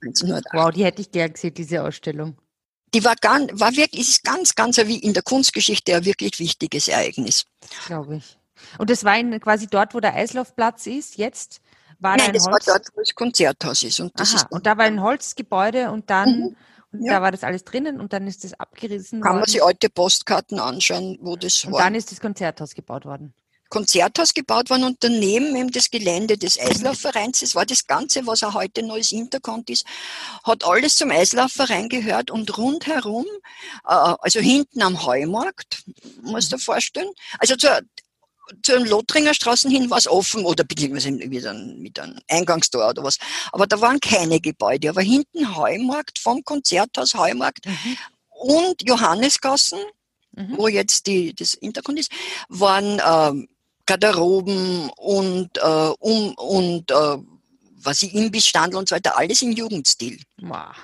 1908. 0.01 0.45
Wow, 0.53 0.71
die 0.71 0.83
hätte 0.83 1.01
ich 1.01 1.11
gern 1.11 1.33
gesehen, 1.33 1.53
diese 1.53 1.83
Ausstellung. 1.83 2.37
Die 2.93 3.03
war, 3.03 3.15
ganz, 3.15 3.51
war 3.53 3.75
wirklich, 3.75 4.01
ist 4.01 4.23
ganz, 4.23 4.55
ganz 4.55 4.77
wie 4.77 4.97
in 4.97 5.13
der 5.13 5.21
Kunstgeschichte 5.21 5.95
ein 5.95 6.05
wirklich 6.05 6.39
wichtiges 6.39 6.87
Ereignis. 6.87 7.45
Glaube 7.85 8.17
ich. 8.17 8.37
Und 8.77 8.89
das 8.89 9.03
war 9.03 9.17
in, 9.17 9.39
quasi 9.39 9.67
dort, 9.67 9.93
wo 9.93 9.99
der 9.99 10.15
Eislaufplatz 10.15 10.87
ist, 10.87 11.17
jetzt? 11.17 11.61
War 11.99 12.17
Nein, 12.17 12.33
das 12.33 12.47
Holz? 12.47 12.67
war 12.67 12.73
dort, 12.77 12.87
wo 12.95 13.01
das 13.01 13.13
Konzerthaus 13.13 13.83
ist. 13.83 13.99
Und, 13.99 14.17
das 14.19 14.29
Aha, 14.29 14.37
ist 14.37 14.51
und 14.51 14.65
da 14.65 14.77
war 14.77 14.85
ein 14.85 15.01
Holzgebäude 15.01 15.91
und 15.91 16.09
dann, 16.09 16.39
mhm. 16.39 16.55
und 16.91 17.05
ja. 17.05 17.13
da 17.13 17.21
war 17.21 17.31
das 17.31 17.43
alles 17.43 17.63
drinnen 17.63 17.99
und 17.99 18.13
dann 18.13 18.27
ist 18.27 18.43
das 18.43 18.53
abgerissen 18.59 19.21
Kann 19.21 19.31
worden. 19.31 19.39
man 19.41 19.49
sich 19.49 19.63
alte 19.63 19.89
Postkarten 19.89 20.59
anschauen, 20.59 21.17
wo 21.21 21.35
das 21.35 21.63
und 21.65 21.73
war. 21.73 21.79
Und 21.79 21.85
dann 21.85 21.95
ist 21.95 22.11
das 22.11 22.19
Konzerthaus 22.19 22.73
gebaut 22.73 23.05
worden. 23.05 23.33
Konzerthaus 23.69 24.33
gebaut 24.33 24.69
worden 24.69 24.83
und 24.83 24.97
daneben 25.01 25.55
eben 25.55 25.71
das 25.71 25.91
Gelände 25.91 26.37
des 26.37 26.59
Eislaufvereins. 26.59 27.39
Das 27.41 27.53
war 27.53 27.65
das 27.65 27.85
Ganze, 27.85 28.25
was 28.25 28.43
auch 28.43 28.55
heute 28.55 28.81
neues 28.83 29.11
Interkont 29.11 29.69
ist, 29.69 29.85
hat 30.43 30.65
alles 30.65 30.95
zum 30.95 31.11
Eislaufverein 31.11 31.87
gehört 31.87 32.31
und 32.31 32.57
rundherum, 32.57 33.25
äh, 33.87 34.15
also 34.19 34.39
hinten 34.39 34.81
am 34.81 35.05
Heumarkt, 35.05 35.83
musst 36.23 36.51
du 36.51 36.57
dir 36.57 36.61
vorstellen, 36.61 37.09
also 37.37 37.55
zur, 37.55 37.79
zur 38.63 38.85
Lothringer 38.85 39.33
Straßen 39.33 39.69
hin 39.69 39.89
war 39.89 39.97
es 39.97 40.07
offen 40.07 40.45
oder 40.45 40.63
beziehungsweise 40.63 41.11
mit 41.11 41.45
einem, 41.45 41.79
mit 41.79 41.99
einem 41.99 42.19
Eingangstor 42.27 42.89
oder 42.89 43.03
was. 43.03 43.17
Aber 43.51 43.67
da 43.67 43.79
waren 43.81 43.99
keine 43.99 44.39
Gebäude. 44.39 44.89
Aber 44.89 45.01
hinten 45.01 45.55
Heumarkt, 45.55 46.19
vom 46.19 46.43
Konzerthaus 46.43 47.13
Heumarkt 47.13 47.65
mhm. 47.65 47.97
und 48.29 48.87
Johannesgassen, 48.87 49.79
mhm. 50.31 50.57
wo 50.57 50.67
jetzt 50.67 51.07
die, 51.07 51.33
das 51.33 51.57
Hintergrund 51.59 51.99
ist, 51.99 52.11
waren 52.47 53.01
ähm, 53.05 53.47
Garderoben 53.85 54.89
und, 54.97 55.57
äh, 55.57 55.93
um, 55.99 56.33
und 56.35 56.91
äh, 56.91 57.17
was 57.81 58.01
ich 58.03 58.13
Imbissstandel 58.13 58.77
und 58.77 58.89
so 58.89 58.95
weiter, 58.95 59.17
alles 59.17 59.41
im 59.41 59.51
Jugendstil. 59.51 60.19
Wow. 60.41 60.75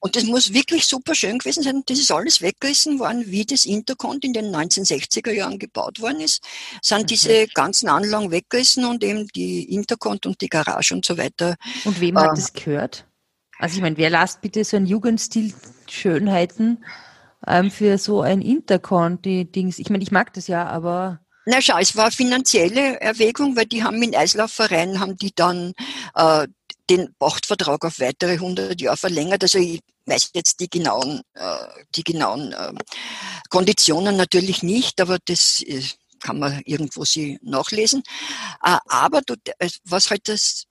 Und 0.00 0.16
das 0.16 0.24
muss 0.24 0.52
wirklich 0.52 0.86
super 0.86 1.14
schön 1.14 1.38
gewesen 1.38 1.62
sein. 1.62 1.82
Das 1.86 1.98
ist 1.98 2.10
alles 2.10 2.40
weggerissen 2.40 2.98
worden, 2.98 3.24
wie 3.26 3.44
das 3.44 3.64
Intercont 3.64 4.24
in 4.24 4.32
den 4.32 4.54
1960er 4.54 5.32
Jahren 5.32 5.58
gebaut 5.58 6.00
worden 6.00 6.20
ist. 6.20 6.42
Sind 6.82 7.02
mhm. 7.02 7.06
diese 7.06 7.46
ganzen 7.48 7.88
Anlagen 7.88 8.30
weggerissen 8.30 8.84
und 8.84 9.02
eben 9.02 9.26
die 9.28 9.72
Intercont 9.72 10.26
und 10.26 10.40
die 10.40 10.48
Garage 10.48 10.94
und 10.94 11.04
so 11.04 11.18
weiter. 11.18 11.56
Und 11.84 12.00
wem 12.00 12.18
hat 12.18 12.32
äh, 12.32 12.34
das 12.36 12.52
gehört? 12.52 13.06
Also 13.58 13.76
ich 13.76 13.82
meine, 13.82 13.96
wer 13.96 14.10
lasst 14.10 14.40
bitte 14.40 14.64
so 14.64 14.76
ein 14.76 14.86
Jugendstil 14.86 15.54
Schönheiten 15.88 16.84
ähm, 17.46 17.70
für 17.70 17.98
so 17.98 18.20
ein 18.22 18.42
Intercont, 18.42 19.24
die 19.24 19.50
Dings? 19.50 19.78
Ich 19.78 19.90
meine, 19.90 20.02
ich 20.02 20.10
mag 20.10 20.32
das 20.34 20.48
ja, 20.48 20.66
aber 20.66 21.20
na 21.46 21.60
schau, 21.60 21.76
es 21.78 21.94
war 21.94 22.10
finanzielle 22.10 23.00
Erwägung, 23.02 23.54
weil 23.54 23.66
die 23.66 23.84
haben 23.84 24.02
in 24.02 24.16
Eislaufvereinen, 24.16 24.98
haben 24.98 25.16
die 25.16 25.34
dann 25.34 25.74
äh, 26.14 26.46
den 26.90 27.14
Pachtvertrag 27.18 27.84
auf 27.84 28.00
weitere 28.00 28.32
100 28.32 28.80
Jahre 28.80 28.96
verlängert. 28.96 29.42
Also 29.42 29.58
ich 29.58 29.80
weiß 30.06 30.30
jetzt 30.34 30.60
die 30.60 30.68
genauen, 30.68 31.22
äh, 31.34 31.66
die 31.94 32.04
genauen 32.04 32.52
äh, 32.52 32.72
Konditionen 33.48 34.16
natürlich 34.16 34.62
nicht, 34.62 35.00
aber 35.00 35.18
das 35.24 35.62
äh, 35.66 35.82
kann 36.20 36.38
man 36.38 36.60
irgendwo 36.64 37.04
sie 37.04 37.38
nachlesen. 37.42 38.02
Äh, 38.62 38.78
aber 38.88 39.22
was 39.84 40.10
halt 40.10 40.28
das 40.28 40.64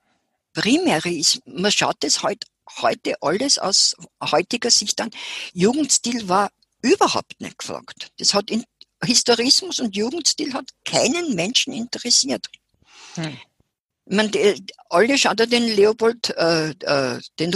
Primäre 0.54 1.10
ist, 1.10 1.40
man 1.46 1.72
schaut 1.72 1.98
das 2.02 2.22
halt 2.22 2.46
heute 2.82 3.16
alles 3.22 3.58
aus 3.58 3.96
heutiger 4.22 4.72
Sicht 4.72 5.02
an. 5.02 5.10
Jugendstil 5.54 6.28
war 6.30 6.50
überhaupt 6.82 7.40
nicht 7.40 7.58
gefragt. 7.58 8.12
Das 8.18 8.34
hat 8.34 8.50
in 8.52 8.64
Historismus 9.04 9.80
und 9.80 9.96
Jugendstil 9.96 10.54
hat 10.54 10.70
keinen 10.86 11.36
Menschen 11.36 11.74
interessiert. 11.74 12.48
Hm. 13.16 13.38
Man, 14.06 14.32
alle 14.90 15.18
schaut 15.18 15.40
ja 15.40 15.46
den 15.46 15.64
Leopold, 15.64 16.30
äh, 16.32 16.72
äh, 16.72 17.22
den, 17.40 17.52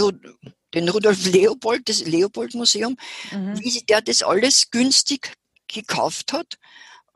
den 0.74 0.88
Rudolf 0.88 1.26
Leopold, 1.26 1.88
das 1.88 2.04
Leopold-Museum, 2.04 2.96
mhm. 3.30 3.60
wie 3.60 3.80
der 3.82 4.00
das 4.00 4.22
alles 4.22 4.70
günstig 4.70 5.34
gekauft 5.66 6.32
hat. 6.32 6.54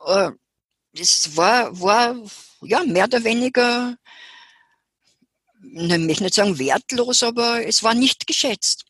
Äh, 0.05 0.31
das 0.93 1.35
war, 1.35 1.79
war 1.79 2.15
ja 2.61 2.83
mehr 2.83 3.05
oder 3.05 3.23
weniger, 3.23 3.95
ich 5.63 5.87
möchte 5.87 6.23
nicht 6.23 6.35
sagen 6.35 6.59
wertlos, 6.59 7.23
aber 7.23 7.65
es 7.65 7.81
war 7.81 7.95
nicht 7.95 8.27
geschätzt. 8.27 8.85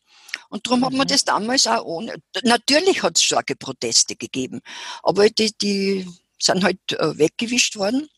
Und 0.48 0.66
darum 0.66 0.80
mhm. 0.80 0.84
hat 0.84 0.92
man 0.92 1.06
mhm. 1.06 1.10
das 1.10 1.24
damals 1.24 1.66
auch 1.66 1.84
ohne. 1.84 2.16
Natürlich 2.42 3.02
hat 3.02 3.16
es 3.16 3.24
starke 3.24 3.56
Proteste 3.56 4.16
gegeben, 4.16 4.60
aber 5.02 5.30
die, 5.30 5.52
die 5.56 6.06
sind 6.38 6.64
halt 6.64 6.78
äh, 6.92 7.16
weggewischt 7.18 7.76
worden. 7.76 8.08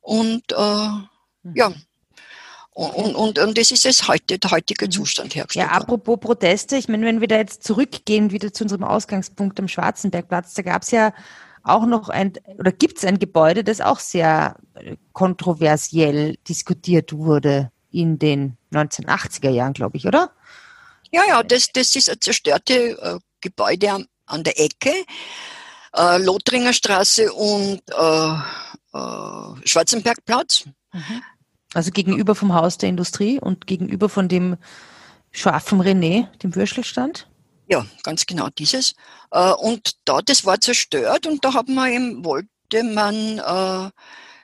Und 0.00 0.50
äh, 0.50 0.88
ja. 1.54 1.70
Mhm. 1.70 1.76
Und, 2.74 3.14
und, 3.14 3.38
und 3.38 3.58
das 3.58 3.70
ist 3.70 3.84
es 3.84 4.08
heute, 4.08 4.38
der 4.38 4.50
heutige 4.50 4.86
mhm. 4.86 4.90
Zustand 4.90 5.34
hergestellt. 5.34 5.66
Ja, 5.66 5.72
apropos 5.76 6.18
Proteste, 6.18 6.76
ich 6.76 6.88
meine, 6.88 7.04
wenn 7.04 7.20
wir 7.20 7.28
da 7.28 7.36
jetzt 7.36 7.64
zurückgehen, 7.64 8.30
wieder 8.30 8.52
zu 8.52 8.64
unserem 8.64 8.84
Ausgangspunkt 8.84 9.60
am 9.60 9.68
Schwarzenbergplatz, 9.68 10.54
da 10.54 10.62
gab 10.62 10.82
es 10.82 10.90
ja 10.90 11.12
auch 11.64 11.84
noch 11.84 12.08
ein, 12.08 12.32
oder 12.58 12.72
gibt 12.72 12.98
es 12.98 13.04
ein 13.04 13.18
Gebäude, 13.18 13.62
das 13.62 13.80
auch 13.80 13.98
sehr 13.98 14.56
äh, 14.74 14.96
kontroversiell 15.12 16.36
diskutiert 16.48 17.12
wurde 17.12 17.70
in 17.90 18.18
den 18.18 18.56
1980er 18.72 19.50
Jahren, 19.50 19.74
glaube 19.74 19.98
ich, 19.98 20.06
oder? 20.06 20.32
Ja, 21.10 21.22
ja, 21.28 21.42
das, 21.42 21.68
das 21.72 21.94
ist 21.94 22.08
ein 22.08 22.20
zerstörte 22.20 22.74
äh, 22.74 23.18
Gebäude 23.42 23.92
an, 23.92 24.06
an, 24.26 24.44
der 24.44 24.58
Ecke, 24.58 24.92
äh, 25.94 26.18
Lothringer 26.18 26.72
Straße 26.72 27.30
und 27.32 27.82
äh, 27.90 28.34
äh, 28.94 29.66
Schwarzenbergplatz. 29.68 30.64
Mhm. 30.92 31.22
Also 31.74 31.90
gegenüber 31.90 32.34
vom 32.34 32.54
Haus 32.54 32.78
der 32.78 32.88
Industrie 32.88 33.40
und 33.40 33.66
gegenüber 33.66 34.08
von 34.08 34.28
dem 34.28 34.56
scharfen 35.30 35.80
René, 35.80 36.26
dem 36.38 36.54
Würstelstand? 36.54 37.28
Ja, 37.66 37.86
ganz 38.02 38.26
genau 38.26 38.48
dieses. 38.58 38.94
Äh, 39.30 39.52
und 39.52 39.92
da, 40.04 40.20
das 40.20 40.44
war 40.44 40.60
zerstört 40.60 41.26
und 41.26 41.44
da 41.44 41.54
hat 41.54 41.68
man 41.68 41.90
eben, 41.90 42.24
wollte 42.24 42.82
man 42.84 43.38
äh, 43.38 43.90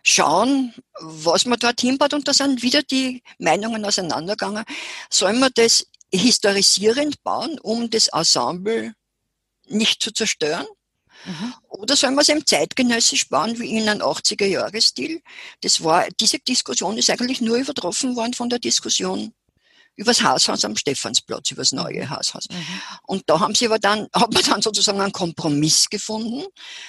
schauen, 0.02 0.74
was 1.00 1.44
man 1.44 1.58
dort 1.58 1.80
hinbaut 1.80 2.14
und 2.14 2.26
da 2.26 2.32
sind 2.32 2.62
wieder 2.62 2.82
die 2.82 3.22
Meinungen 3.38 3.84
auseinandergegangen. 3.84 4.64
Soll 5.10 5.34
man 5.34 5.50
das 5.54 5.86
historisierend 6.10 7.22
bauen, 7.22 7.58
um 7.60 7.90
das 7.90 8.06
Ensemble 8.08 8.94
nicht 9.66 10.02
zu 10.02 10.12
zerstören? 10.12 10.66
Mhm. 11.24 11.54
Oder 11.68 11.96
soll 11.96 12.10
man 12.10 12.20
es 12.20 12.28
eben 12.28 12.46
zeitgenössisch 12.46 13.28
bauen, 13.28 13.58
wie 13.58 13.76
in 13.76 13.88
einem 13.88 14.02
80er-Jahres-Stil? 14.02 15.20
Das 15.62 15.82
war, 15.82 16.06
diese 16.20 16.38
Diskussion 16.38 16.96
ist 16.98 17.10
eigentlich 17.10 17.40
nur 17.40 17.56
übertroffen 17.56 18.16
worden 18.16 18.34
von 18.34 18.48
der 18.48 18.58
Diskussion 18.58 19.32
übers 19.98 20.22
Haushaus 20.22 20.64
am 20.64 20.76
Stephansplatz, 20.76 21.50
übers 21.50 21.72
neue 21.72 22.04
mhm. 22.04 22.10
Haushaus. 22.10 22.48
Mhm. 22.48 22.64
Und 23.06 23.22
da 23.26 23.40
haben 23.40 23.54
sie 23.54 23.66
aber 23.66 23.80
dann, 23.80 24.06
hat 24.14 24.32
man 24.32 24.42
dann 24.44 24.62
sozusagen 24.62 25.00
einen 25.00 25.12
Kompromiss 25.12 25.90
gefunden, 25.90 26.44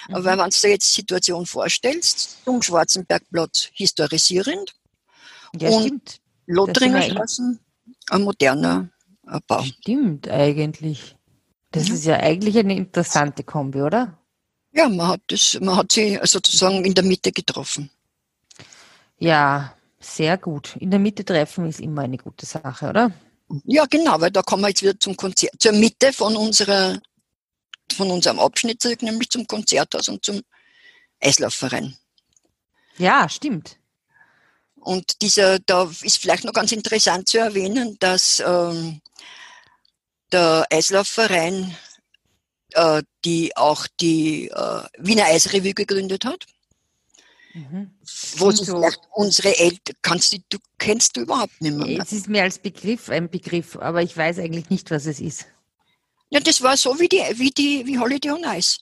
mhm. 0.07 0.13
weil 0.13 0.37
wenn 0.37 0.49
du 0.49 0.59
dir 0.59 0.69
jetzt 0.69 0.95
die 0.95 1.01
Situation 1.01 1.45
vorstellst, 1.45 2.37
zum 2.45 2.61
Schwarzenbergplatz 2.61 3.69
historisierend 3.73 4.73
ja, 5.59 5.69
und 5.69 5.81
stimmt. 5.81 6.17
Lothringer 6.45 7.01
Straßen 7.01 7.59
ein 8.11 8.21
moderner 8.21 8.89
Bau. 9.47 9.63
Stimmt 9.63 10.27
eigentlich. 10.27 11.15
Das 11.71 11.89
mhm. 11.89 11.95
ist 11.95 12.05
ja 12.05 12.17
eigentlich 12.17 12.57
eine 12.57 12.75
interessante 12.75 13.43
Kombi, 13.43 13.81
oder? 13.81 14.18
Ja, 14.71 14.87
man 14.87 15.07
hat 15.07 15.21
das, 15.27 15.57
man 15.61 15.75
hat 15.75 15.91
sie 15.91 16.19
sozusagen 16.23 16.85
in 16.85 16.93
der 16.93 17.03
Mitte 17.03 17.31
getroffen. 17.31 17.89
Ja, 19.17 19.75
sehr 19.99 20.37
gut. 20.37 20.75
In 20.79 20.91
der 20.91 20.99
Mitte 20.99 21.25
treffen 21.25 21.67
ist 21.67 21.79
immer 21.79 22.03
eine 22.03 22.17
gute 22.17 22.45
Sache, 22.45 22.89
oder? 22.89 23.11
Ja, 23.65 23.85
genau, 23.85 24.21
weil 24.21 24.31
da 24.31 24.41
kommen 24.41 24.63
wir 24.63 24.69
jetzt 24.69 24.83
wieder 24.83 24.99
zum 24.99 25.17
Konzert, 25.17 25.53
zur 25.59 25.73
Mitte 25.73 26.13
von 26.13 26.35
unserer, 26.35 26.99
von 27.91 28.11
unserem 28.11 28.39
Abschnitt 28.39 28.81
zurück, 28.81 29.01
nämlich 29.01 29.29
zum 29.29 29.47
Konzerthaus 29.47 30.07
und 30.07 30.23
zum 30.23 30.41
Eislaufverein. 31.19 31.97
Ja, 32.97 33.27
stimmt. 33.27 33.77
Und 34.75 35.21
dieser, 35.21 35.59
da 35.59 35.89
ist 36.01 36.17
vielleicht 36.17 36.45
noch 36.45 36.53
ganz 36.53 36.71
interessant 36.71 37.27
zu 37.27 37.39
erwähnen, 37.39 37.97
dass 37.99 38.41
ähm, 38.45 39.01
der 40.31 40.65
Eislaufverein, 40.69 41.75
äh, 42.73 43.03
die 43.25 43.55
auch 43.55 43.87
die 43.99 44.49
äh, 44.49 44.81
Wiener 44.97 45.25
Eisrevue 45.25 45.73
gegründet 45.73 46.25
hat. 46.25 46.45
Mhm. 47.53 47.91
Wo 48.37 48.51
sich 48.51 48.67
vielleicht 48.67 48.99
unsere 49.11 49.57
Eltern, 49.57 49.95
kannst 50.01 50.33
du, 50.33 50.37
du, 50.49 50.57
kennst 50.77 51.17
du 51.17 51.21
überhaupt 51.21 51.59
nicht 51.61 51.75
mehr. 51.75 51.99
Es 51.99 52.11
ist 52.11 52.27
mir 52.27 52.43
als 52.43 52.59
Begriff 52.59 53.09
ein 53.09 53.29
Begriff, 53.29 53.75
aber 53.75 54.03
ich 54.03 54.15
weiß 54.15 54.39
eigentlich 54.39 54.69
nicht, 54.69 54.91
was 54.91 55.07
es 55.07 55.19
ist. 55.19 55.45
Ja, 56.29 56.39
das 56.39 56.61
war 56.61 56.77
so 56.77 56.99
wie 56.99 57.09
die, 57.09 57.23
wie 57.35 57.49
die, 57.49 57.85
wie 57.87 57.97
Holiday 57.97 58.31
on 58.31 58.43
Ice. 58.43 58.77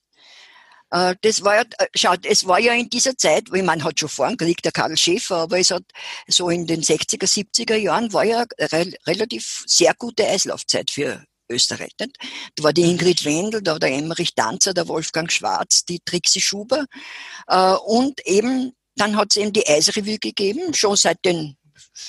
Äh, 0.91 1.15
das 1.21 1.43
war 1.43 1.56
ja, 1.56 1.63
äh, 1.78 1.88
schaut, 1.95 2.26
es 2.26 2.45
war 2.45 2.60
ja 2.60 2.73
in 2.73 2.89
dieser 2.89 3.17
Zeit, 3.17 3.45
ich 3.54 3.63
meine, 3.63 3.84
hat 3.84 4.00
schon 4.00 4.10
vor 4.10 4.28
dem 4.28 4.38
Krieg 4.38 4.62
der 4.62 4.71
Karl 4.71 4.97
Schäfer, 4.97 5.38
aber 5.38 5.60
es 5.60 5.71
hat 5.71 5.84
so 6.28 6.50
in 6.50 6.67
den 6.67 6.82
60er, 6.82 7.26
70er 7.26 7.76
Jahren 7.76 8.12
war 8.13 8.23
ja 8.23 8.45
re 8.60 8.91
relativ 9.06 9.63
sehr 9.65 9.93
gute 9.97 10.28
Eislaufzeit 10.28 10.91
für 10.91 11.23
Österreich. 11.49 11.91
Nicht? 11.99 12.17
Da 12.55 12.63
war 12.63 12.73
die 12.73 12.83
Ingrid 12.83 13.25
Wendel, 13.25 13.62
da 13.62 13.73
war 13.73 13.79
der 13.79 13.93
Emmerich 13.93 14.33
Danzer, 14.36 14.73
der 14.73 14.88
Wolfgang 14.88 15.31
Schwarz, 15.31 15.86
die 15.86 15.99
Trixie 16.03 16.41
Schuber. 16.41 16.86
Äh, 17.47 17.73
und 17.86 18.25
eben, 18.25 18.73
dann 18.95 19.15
hat 19.15 19.31
es 19.31 19.38
eben 19.38 19.53
die 19.53 19.67
Eisrevue 19.67 20.17
gegeben, 20.19 20.73
schon 20.73 20.95
seit 20.95 21.23
den 21.23 21.57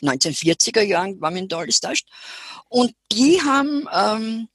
1940er 0.03 0.83
Jahren, 0.83 1.21
war 1.21 1.31
mir 1.31 1.47
da 1.47 1.59
alles 1.59 1.81
täuscht. 1.81 2.09
Und 2.69 2.93
die 3.13 3.41
haben 3.43 3.87
ähm, 3.93 4.49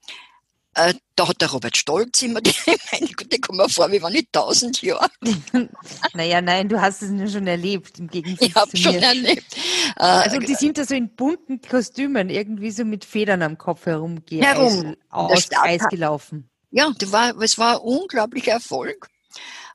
äh, 0.76 0.94
da 1.16 1.28
hat 1.28 1.42
der 1.42 1.52
Robert 1.52 1.78
Stolz 1.78 2.22
immer 2.22 2.42
die, 2.42 2.54
meine 2.92 3.08
Güte, 3.08 3.40
komm 3.40 3.58
mal 3.58 3.70
vor, 3.70 3.92
wie 3.92 4.02
waren 4.02 4.14
nicht 4.14 4.32
tausend 4.32 4.82
Jahre. 4.82 5.10
naja, 6.14 6.42
nein, 6.42 6.70
du 6.70 6.82
hast 6.82 7.02
es 7.02 7.32
schon 7.32 7.48
erlebt, 7.48 8.00
im 8.00 8.08
Gegensatz 8.08 8.42
Ich 8.42 8.56
habe 8.56 8.78
schon 8.78 8.96
erlebt. 8.96 9.56
Äh, 9.98 10.04
also 10.04 10.40
die 10.40 10.56
sind 10.56 10.78
da 10.78 10.86
so 10.86 10.96
in 10.96 11.16
bunten 11.16 11.62
Kostümen, 11.62 12.30
irgendwie 12.30 12.72
so 12.72 12.86
mit 12.86 13.06
Federn 13.06 13.42
am 13.42 13.58
Kopf 13.58 13.86
herumgehen, 13.86 14.44
herum, 14.44 14.96
aus 15.10 15.48
Eis 15.62 15.88
gelaufen. 15.90 16.50
Ja, 16.72 16.92
das 16.98 17.12
war, 17.12 17.40
es 17.42 17.58
war 17.58 17.76
ein 17.76 17.82
unglaublicher 17.82 18.54
Erfolg. 18.54 19.08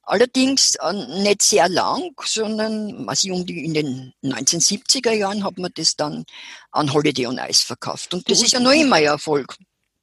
Allerdings 0.02 0.74
äh, 0.76 0.92
nicht 1.22 1.42
sehr 1.42 1.68
lang, 1.68 2.12
sondern 2.24 3.06
also 3.08 3.30
um 3.34 3.44
die, 3.44 3.64
in 3.64 3.74
den 3.74 4.12
1970er 4.24 5.12
Jahren 5.12 5.44
hat 5.44 5.58
man 5.58 5.70
das 5.74 5.96
dann 5.96 6.24
an 6.72 6.92
Holiday 6.92 7.26
on 7.26 7.38
Ice 7.38 7.62
verkauft. 7.64 8.14
Und 8.14 8.28
das 8.30 8.42
ist 8.42 8.52
ja 8.52 8.58
noch 8.58 8.72
immer 8.72 8.96
ein 8.96 9.04
Erfolg. 9.04 9.54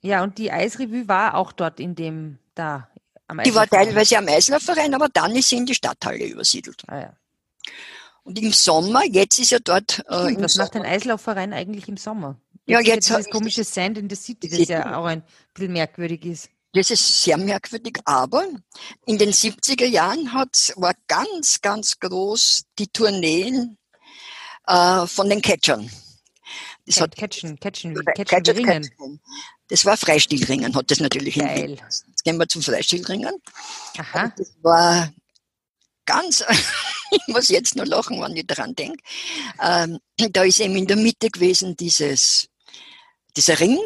Ja, 0.06 0.22
und 0.22 0.38
die 0.38 0.52
Eisrevue 0.52 1.08
war 1.08 1.34
auch 1.34 1.52
dort 1.52 1.80
in 1.80 1.96
dem, 1.96 2.38
da 2.54 2.88
am 3.28 3.42
Die 3.44 3.56
war 3.56 3.68
teilweise 3.68 4.20
am 4.20 4.28
Eislaufverein, 4.28 4.94
aber 4.94 5.10
dann 5.10 5.36
ist 5.36 5.50
sie 5.50 5.58
in 5.58 5.66
die 5.66 5.74
Stadthalle 5.74 6.24
übersiedelt. 6.24 6.84
Ah, 6.86 7.00
ja. 7.00 7.14
Und 8.24 8.40
im 8.40 8.52
Sommer, 8.52 9.04
jetzt 9.04 9.40
ist 9.40 9.50
ja 9.50 9.58
dort. 9.58 10.06
Äh, 10.08 10.26
Stimmt, 10.26 10.44
was 10.44 10.56
macht 10.58 10.76
ein 10.76 10.84
Eislaufverein 10.84 11.54
eigentlich 11.54 11.88
im 11.88 11.98
Sommer? 11.98 12.40
Jetzt 12.68 12.88
ja, 12.88 12.94
jetzt. 12.94 13.10
Dieses 13.10 13.30
komische 13.32 13.64
Sand 13.64 13.98
in 13.98 14.08
the 14.08 14.16
City, 14.16 14.48
das 14.48 14.68
ja 14.68 14.96
auch 14.96 15.06
ein 15.06 15.24
bisschen 15.56 15.74
merkwürdig 15.74 16.24
ist. 16.24 16.50
Das 16.74 16.92
ist 16.92 17.24
sehr 17.24 17.38
merkwürdig, 17.38 17.98
aber 18.06 18.46
in 19.08 19.18
den 19.18 19.32
70er 19.32 19.86
Jahren 19.88 20.34
hat, 20.34 20.72
war 20.76 20.94
ganz, 21.08 21.62
ganz 21.62 22.00
groß 22.00 22.66
die 22.78 22.88
Tourneen 22.88 23.78
äh, 24.68 25.08
von 25.08 25.30
den 25.30 25.42
Catchern. 25.42 25.90
Das 26.86 27.02
hat 27.02 27.16
Catchen, 27.16 27.60
Catchen, 27.60 27.96
Catchen, 27.96 28.26
Catchen, 28.26 28.66
Catchen. 28.66 29.20
Das 29.70 29.86
war 29.86 29.98
Freistilringen, 29.98 30.76
hat 30.76 30.92
das 30.92 31.00
natürlich 31.00 31.36
Geil. 31.36 31.78
Jetzt 31.82 32.24
gehen 32.24 32.38
wir 32.38 32.48
zum 32.48 32.62
Freistilringen. 32.62 33.36
Aha. 33.98 34.32
das 34.38 34.54
war 34.62 35.12
ganz, 36.06 36.44
ich 37.12 37.28
muss 37.28 37.48
jetzt 37.48 37.76
nur 37.76 37.88
lachen, 37.88 38.22
wenn 38.22 38.36
ich 38.36 38.46
daran 38.46 38.76
denke. 38.76 39.04
Ähm, 39.62 40.00
da 40.18 40.44
ist 40.44 40.60
eben 40.60 40.76
in 40.76 40.86
der 40.86 40.98
Mitte 40.98 41.30
gewesen 41.30 41.76
dieses, 41.76 42.48
dieser 43.36 43.60
Ring. 43.60 43.80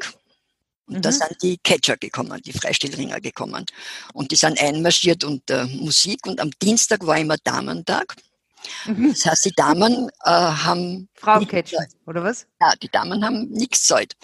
Und 0.88 0.98
mhm. 0.98 1.02
da 1.02 1.12
sind 1.12 1.42
die 1.42 1.58
Catcher 1.58 1.96
gekommen, 1.96 2.42
die 2.42 2.52
Freistilringer 2.52 3.22
gekommen. 3.22 3.66
Und 4.14 4.32
die 4.32 4.36
sind 4.36 4.60
einmarschiert 4.60 5.24
unter 5.24 5.66
Musik. 5.68 6.26
Und 6.28 6.42
am 6.42 6.52
Dienstag 6.62 7.06
war 7.06 7.18
immer 7.18 7.38
Damentag. 7.38 8.16
Mhm. 8.86 9.10
Das 9.10 9.26
heißt, 9.26 9.46
die 9.46 9.52
Damen 9.52 10.10
äh, 10.24 10.30
haben. 10.30 11.10
Frauencatchen, 11.16 11.86
oder 12.06 12.24
was? 12.24 12.48
Ja, 12.62 12.74
die 12.76 12.90
Damen 12.90 13.24
haben 13.24 13.50
nichts 13.50 13.86
Zeit. 13.86 14.16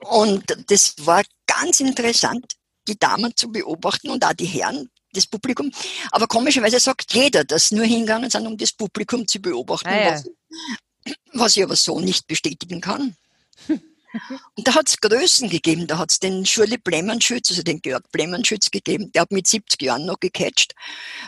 Und 0.00 0.44
das 0.68 0.94
war 1.04 1.22
ganz 1.46 1.80
interessant, 1.80 2.44
die 2.86 2.98
Damen 2.98 3.36
zu 3.36 3.50
beobachten 3.50 4.10
und 4.10 4.24
auch 4.24 4.32
die 4.32 4.46
Herren, 4.46 4.88
das 5.12 5.26
Publikum. 5.26 5.70
Aber 6.10 6.26
komischerweise 6.26 6.80
sagt 6.80 7.12
jeder, 7.14 7.44
dass 7.44 7.70
nur 7.70 7.84
hingegangen 7.84 8.30
sind, 8.30 8.46
um 8.46 8.56
das 8.56 8.72
Publikum 8.72 9.26
zu 9.26 9.40
beobachten, 9.40 9.88
ah, 9.88 10.00
ja. 10.00 10.12
was, 10.12 10.30
was 11.32 11.56
ich 11.56 11.62
aber 11.62 11.76
so 11.76 12.00
nicht 12.00 12.26
bestätigen 12.26 12.80
kann. 12.80 13.16
Und 14.54 14.66
da 14.66 14.74
hat 14.74 14.88
es 14.88 15.00
Größen 15.00 15.50
gegeben. 15.50 15.86
Da 15.86 15.98
hat 15.98 16.10
es 16.10 16.18
den 16.18 16.46
Schurli 16.46 16.78
Blemenschütz, 16.78 17.50
also 17.50 17.62
den 17.62 17.80
Georg 17.80 18.10
Blemenschütz 18.10 18.70
gegeben, 18.70 19.12
der 19.12 19.22
hat 19.22 19.32
mit 19.32 19.46
70 19.46 19.82
Jahren 19.82 20.06
noch 20.06 20.18
gecatcht. 20.20 20.74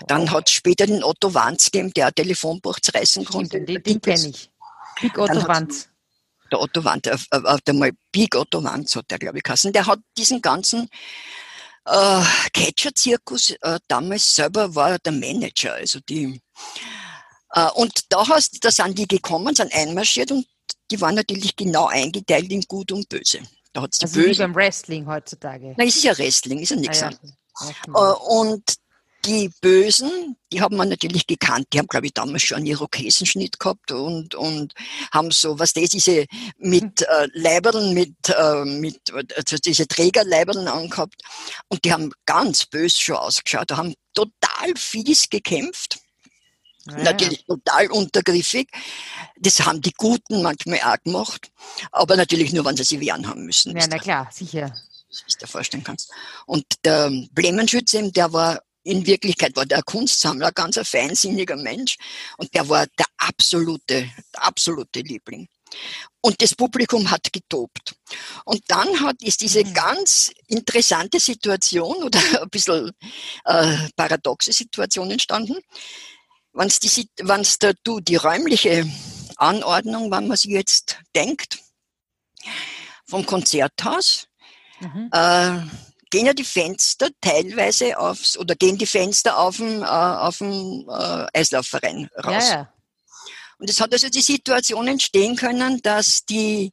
Dann 0.06 0.30
hat 0.30 0.48
es 0.48 0.54
später 0.54 0.86
den 0.86 1.04
Otto 1.04 1.34
Wanz 1.34 1.66
gegeben, 1.66 1.92
der 1.94 2.08
ein 2.08 2.14
Telefonbuch 2.14 2.78
reißen 2.92 3.24
konnte. 3.24 3.60
Den, 3.60 3.82
den 3.82 4.00
kenne 4.00 4.28
ich. 4.28 4.50
Big 5.00 5.18
Otto 5.18 5.46
Wanz 5.46 5.90
der 6.50 6.60
Otto 6.60 6.84
Wanz, 6.84 7.06
äh, 7.06 7.16
äh, 7.30 7.58
der 7.66 7.74
mal 7.74 7.92
Big 8.12 8.34
Otto 8.34 8.62
Wanz 8.62 8.96
hat 8.96 9.10
der, 9.10 9.18
glaube 9.18 9.38
ich, 9.38 9.44
geheißen. 9.44 9.72
Der 9.72 9.86
hat 9.86 10.00
diesen 10.16 10.42
ganzen 10.42 10.88
äh, 11.86 12.22
Catcher-Zirkus 12.52 13.50
äh, 13.60 13.78
damals 13.88 14.34
selber 14.34 14.74
war 14.74 14.98
der 14.98 15.12
Manager, 15.12 15.74
also 15.74 16.00
die. 16.00 16.40
Äh, 17.52 17.70
und 17.74 18.12
da 18.12 18.26
hast, 18.28 18.64
da 18.64 18.70
sind 18.70 18.98
die 18.98 19.08
gekommen, 19.08 19.54
sind 19.54 19.72
einmarschiert 19.72 20.32
und 20.32 20.46
die 20.90 21.00
waren 21.00 21.14
natürlich 21.14 21.56
genau 21.56 21.86
eingeteilt 21.86 22.50
in 22.50 22.62
Gut 22.62 22.92
und 22.92 23.08
Böse. 23.08 23.40
Da 23.72 23.82
hat's 23.82 23.98
die 23.98 24.06
also 24.06 24.20
Böse. 24.20 24.30
wie 24.30 24.38
beim 24.38 24.54
Wrestling 24.54 25.06
heutzutage. 25.06 25.74
Nein, 25.76 25.88
es 25.88 25.96
ist 25.96 26.04
ja 26.04 26.16
Wrestling, 26.18 26.58
ist 26.58 26.70
ja 26.70 26.76
nichts 26.76 27.02
ah, 27.02 27.10
ja. 27.62 27.70
äh, 27.88 28.14
und 28.28 28.62
die 29.26 29.50
Bösen, 29.60 30.36
die 30.52 30.60
haben 30.60 30.76
wir 30.76 30.84
natürlich 30.84 31.26
gekannt. 31.26 31.66
Die 31.72 31.78
haben, 31.78 31.86
glaube 31.86 32.06
ich, 32.06 32.14
damals 32.14 32.42
schon 32.42 32.58
einen 32.58 32.66
Irokesenschnitt 32.66 33.60
gehabt 33.60 33.92
und, 33.92 34.34
und 34.34 34.72
haben 35.12 35.30
so, 35.30 35.58
was 35.58 35.74
das, 35.74 35.90
diese 35.90 36.26
mit 36.56 37.02
äh, 37.02 37.28
Leiberln, 37.34 37.92
mit, 37.92 38.14
äh, 38.28 38.64
mit 38.64 39.12
also 39.36 39.56
diese 39.58 39.86
Trägerleiberln 39.86 40.68
angehabt. 40.68 41.20
Und 41.68 41.84
die 41.84 41.92
haben 41.92 42.12
ganz 42.24 42.64
böse 42.66 42.98
schon 42.98 43.16
ausgeschaut, 43.16 43.70
haben 43.72 43.94
total 44.14 44.74
fies 44.76 45.28
gekämpft. 45.28 45.99
Ja, 46.86 47.02
natürlich 47.02 47.44
total 47.44 47.90
untergriffig. 47.90 48.68
Das 49.36 49.60
haben 49.60 49.80
die 49.80 49.92
Guten 49.92 50.42
manchmal 50.42 50.80
auch 50.80 51.02
gemacht. 51.02 51.50
Aber 51.92 52.16
natürlich 52.16 52.52
nur, 52.52 52.64
wenn 52.64 52.76
sie 52.76 52.84
sich 52.84 53.00
wehren 53.00 53.28
haben 53.28 53.44
müssen. 53.44 53.76
Ja, 53.76 53.86
na 53.88 53.98
klar, 53.98 54.28
sicher. 54.32 54.74
Wie 55.08 55.32
du 55.32 55.38
dir 55.38 55.46
vorstellen 55.46 55.84
kannst. 55.84 56.10
Und 56.46 56.64
der 56.84 57.10
Blumenschütze, 57.32 58.10
der 58.12 58.32
war 58.32 58.60
in 58.82 59.06
Wirklichkeit 59.06 59.54
war 59.56 59.66
der 59.66 59.82
Kunstsammler 59.82 60.52
ganz 60.52 60.78
ein 60.78 60.84
feinsinniger 60.84 61.56
Mensch 61.56 61.96
und 62.38 62.54
der 62.54 62.68
war 62.68 62.86
der 62.98 63.06
absolute, 63.18 64.08
der 64.34 64.42
absolute 64.42 65.00
Liebling. 65.00 65.48
Und 66.22 66.42
das 66.42 66.54
Publikum 66.54 67.10
hat 67.10 67.32
getobt. 67.32 67.94
Und 68.44 68.62
dann 68.68 69.00
hat, 69.00 69.22
ist 69.22 69.40
diese 69.40 69.64
mhm. 69.64 69.72
ganz 69.72 70.32
interessante 70.48 71.20
Situation 71.20 72.02
oder 72.02 72.20
ein 72.42 72.50
bisschen 72.50 72.90
äh, 73.44 73.76
paradoxe 73.96 74.52
Situation 74.52 75.10
entstanden. 75.10 75.56
Wenn 76.52 76.68
es 76.68 77.58
da, 77.58 77.72
du 77.84 78.00
die 78.00 78.16
räumliche 78.16 78.86
Anordnung, 79.36 80.10
wenn 80.10 80.28
man 80.28 80.36
sich 80.36 80.50
jetzt 80.50 80.98
denkt, 81.14 81.58
vom 83.06 83.24
Konzerthaus, 83.26 84.26
mhm. 84.80 85.10
äh, 85.12 85.60
gehen 86.10 86.26
ja 86.26 86.34
die 86.34 86.44
Fenster 86.44 87.08
teilweise 87.20 87.98
aufs, 87.98 88.36
oder 88.36 88.54
gehen 88.54 88.78
die 88.78 88.86
Fenster 88.86 89.38
auf 89.38 89.56
dem, 89.56 89.82
äh, 89.82 89.86
auf 89.86 90.38
dem 90.38 90.88
äh, 90.88 91.26
Eislaufverein 91.38 92.10
raus. 92.16 92.48
Ja, 92.48 92.54
ja. 92.54 92.72
Und 93.58 93.68
es 93.68 93.80
hat 93.80 93.92
also 93.92 94.08
die 94.08 94.22
Situation 94.22 94.88
entstehen 94.88 95.36
können, 95.36 95.80
dass 95.82 96.24
die 96.24 96.72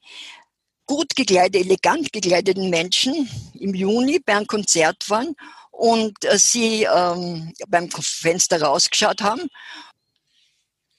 gut 0.86 1.16
gekleideten, 1.16 1.68
elegant 1.68 2.14
gekleideten 2.14 2.70
Menschen 2.70 3.30
im 3.54 3.76
Juni 3.76 4.20
bei 4.20 4.38
einem 4.38 4.48
Konzert 4.48 5.10
waren 5.10 5.36
und 5.78 6.26
äh, 6.26 6.38
sie 6.38 6.84
ähm, 6.84 7.54
beim 7.68 7.90
Fenster 7.92 8.62
rausgeschaut 8.62 9.22
haben. 9.22 9.48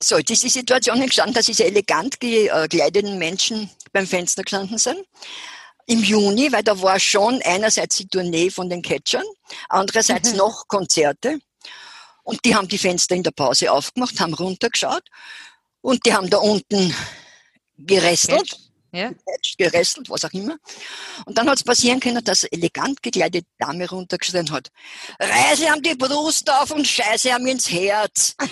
So, 0.01 0.19
jetzt 0.19 0.31
ist 0.31 0.45
die 0.45 0.49
Situation 0.49 1.03
entstanden, 1.03 1.35
dass 1.35 1.47
diese 1.47 1.65
elegant 1.65 2.21
gekleideten 2.21 3.19
Menschen 3.19 3.69
beim 3.93 4.07
Fenster 4.07 4.45
gestanden 4.45 4.79
sind 4.79 5.05
im 5.87 6.05
Juni, 6.05 6.53
weil 6.53 6.63
da 6.63 6.81
war 6.81 7.01
schon 7.01 7.43
einerseits 7.43 7.97
die 7.97 8.07
Tournee 8.07 8.51
von 8.51 8.71
den 8.71 8.83
Catchern, 8.83 9.25
andererseits 9.69 10.33
mhm. 10.33 10.37
noch 10.37 10.69
Konzerte. 10.69 11.41
Und 12.23 12.45
die 12.45 12.55
haben 12.55 12.69
die 12.69 12.79
Fenster 12.79 13.17
in 13.17 13.23
der 13.25 13.33
Pause 13.33 13.73
aufgemacht, 13.73 14.21
haben 14.21 14.35
runtergeschaut 14.35 15.03
und 15.81 16.05
die 16.07 16.13
haben 16.13 16.31
da 16.31 16.37
unten 16.37 16.95
gerestelt. 17.79 18.57
Ja. 18.99 19.11
gerestelt, 19.57 20.11
was 20.11 20.25
auch 20.25 20.33
immer. 20.33 20.57
Und 21.25 21.39
dann 21.39 21.49
hat 21.49 21.59
es 21.59 21.65
passieren 21.65 22.01
können, 22.01 22.25
dass 22.25 22.45
eine 22.45 22.53
elegant 22.53 23.03
gekleidete 23.03 23.47
Dame 23.59 23.89
runtergeschrien 23.89 24.51
hat. 24.51 24.71
Reise 25.19 25.71
am 25.71 25.83
die 25.83 25.95
Brust 25.95 26.51
auf 26.51 26.71
und 26.71 26.87
scheiße 26.87 27.33
am 27.35 27.47
ins 27.47 27.71
Herz. 27.71 28.35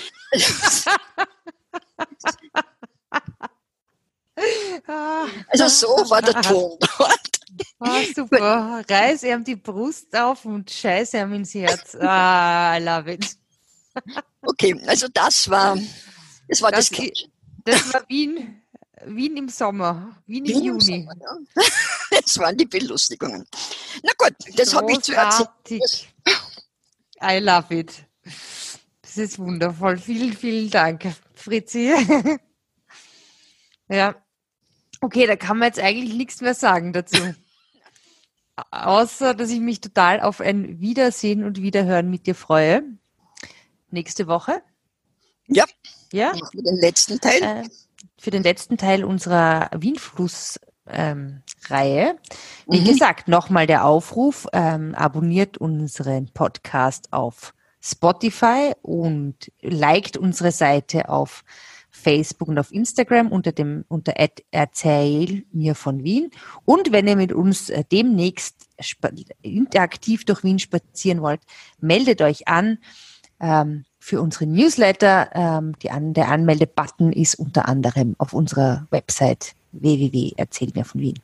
Also 5.49 5.69
so 5.69 5.87
war 6.11 6.21
der 6.21 6.41
Ton 6.43 6.77
dort. 6.99 7.37
Oh, 7.81 8.03
super. 8.15 8.85
Reiß 8.89 9.23
ihm 9.23 9.45
die 9.45 9.57
Brust 9.57 10.15
auf 10.15 10.45
und 10.45 10.71
scheiß 10.71 11.15
ihm 11.15 11.33
ins 11.33 11.55
Herz. 11.55 11.95
Ah, 11.95 12.77
I 12.77 12.83
love 12.83 13.11
it. 13.11 13.37
Okay, 14.43 14.79
also 14.87 15.09
das 15.09 15.49
war 15.49 15.79
das 16.49 16.63
war 16.63 16.71
das, 16.71 16.91
das, 16.91 17.11
das 17.65 17.95
war 17.95 18.05
Wien, 18.09 18.63
Wien 19.07 19.37
im 19.37 19.49
Sommer, 19.49 20.17
Wien, 20.27 20.45
Wien 20.45 20.57
im 20.57 20.65
Juni. 20.65 20.81
Sommer, 20.81 21.15
ja. 21.21 21.63
Das 22.23 22.39
waren 22.39 22.57
die 22.57 22.67
Belustigungen. 22.67 23.47
Na 24.03 24.13
gut, 24.19 24.35
das 24.57 24.75
habe 24.75 24.93
ich 24.93 25.01
zu 25.01 25.15
erzählen. 25.15 25.81
I 27.23 27.39
love 27.39 27.75
it. 27.75 28.05
Das 29.03 29.17
ist 29.17 29.39
wundervoll. 29.39 29.99
Vielen, 29.99 30.33
vielen 30.33 30.71
Dank, 30.71 31.07
Fritzi. 31.35 31.93
ja. 33.89 34.15
Okay, 35.01 35.27
da 35.27 35.37
kann 35.37 35.59
man 35.59 35.69
jetzt 35.69 35.79
eigentlich 35.79 36.15
nichts 36.15 36.41
mehr 36.41 36.55
sagen 36.55 36.93
dazu. 36.93 37.17
Außer, 38.71 39.35
dass 39.35 39.51
ich 39.51 39.61
mich 39.61 39.81
total 39.81 40.21
auf 40.21 40.41
ein 40.41 40.81
Wiedersehen 40.81 41.45
und 41.45 41.63
Wiederhören 41.63 42.11
mit 42.11 42.27
dir 42.27 42.35
freue. 42.35 42.83
Nächste 43.91 44.27
Woche. 44.27 44.63
Ja. 45.47 45.65
Ja. 46.13 46.33
Den 46.33 46.77
letzten 46.81 47.21
Teil. 47.21 47.43
Äh, 47.43 47.69
für 48.19 48.31
den 48.31 48.43
letzten 48.43 48.77
Teil 48.77 49.05
unserer 49.05 49.71
Wienfluss 49.77 50.61
ähm, 50.89 51.43
Reihe. 51.69 52.17
Wie 52.69 52.81
mhm. 52.81 52.85
gesagt, 52.85 53.29
nochmal 53.29 53.67
der 53.67 53.85
Aufruf, 53.85 54.47
ähm, 54.53 54.95
abonniert 54.95 55.59
unseren 55.59 56.29
Podcast 56.33 57.13
auf 57.13 57.55
Spotify 57.81 58.73
und 58.83 59.53
liked 59.61 60.17
unsere 60.17 60.51
Seite 60.51 61.09
auf 61.09 61.45
Facebook 61.91 62.49
und 62.49 62.59
auf 62.59 62.73
Instagram 62.73 63.33
unter 63.33 63.53
dem 63.53 63.85
unter 63.89 64.15
erzähl 64.51 65.45
mir 65.53 65.75
von 65.75 66.05
Wien. 66.05 66.31
Und 66.65 66.93
wenn 66.93 67.09
ihr 67.09 67.17
mit 67.17 67.33
uns 67.33 67.71
äh, 67.71 67.85
demnächst 67.91 68.69
interaktiv 69.43 70.25
durch 70.25 70.45
Wien 70.45 70.59
spazieren 70.59 71.23
wollt, 71.23 71.41
meldet 71.81 72.21
euch 72.21 72.49
an 72.49 72.79
ähm, 73.41 73.85
für 74.07 74.21
unsere 74.21 74.47
Newsletter. 74.47 75.31
Ähm, 75.35 75.75
an, 75.91 76.15
der 76.15 76.29
Anmeldebutton 76.29 77.13
ist 77.13 77.35
unter 77.35 77.69
anderem 77.69 78.15
auf 78.19 78.33
unserer 78.33 78.87
Website 78.91 79.57
www.erzählmir 79.73 80.85
von 80.85 81.01
Wien. 81.01 81.19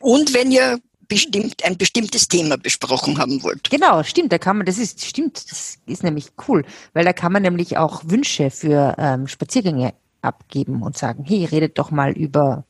Und 0.00 0.34
wenn 0.34 0.50
ihr 0.50 0.80
bestimmt 1.06 1.64
ein 1.64 1.76
bestimmtes 1.78 2.26
Thema 2.26 2.56
besprochen 2.58 3.18
haben 3.18 3.40
wollt. 3.44 3.70
Genau, 3.70 4.02
stimmt, 4.02 4.32
da 4.32 4.38
kann 4.38 4.56
man, 4.56 4.66
das 4.66 4.78
ist, 4.78 5.04
stimmt, 5.04 5.52
das 5.52 5.78
ist 5.86 6.02
nämlich 6.02 6.32
cool, 6.48 6.64
weil 6.94 7.04
da 7.04 7.12
kann 7.12 7.32
man 7.32 7.42
nämlich 7.42 7.76
auch 7.78 8.02
Wünsche 8.04 8.50
für 8.50 8.96
ähm, 8.98 9.28
Spaziergänge 9.28 9.94
abgeben 10.20 10.82
und 10.82 10.98
sagen, 10.98 11.24
hey, 11.24 11.44
redet 11.44 11.78
doch 11.78 11.92
mal 11.92 12.10
über 12.10 12.64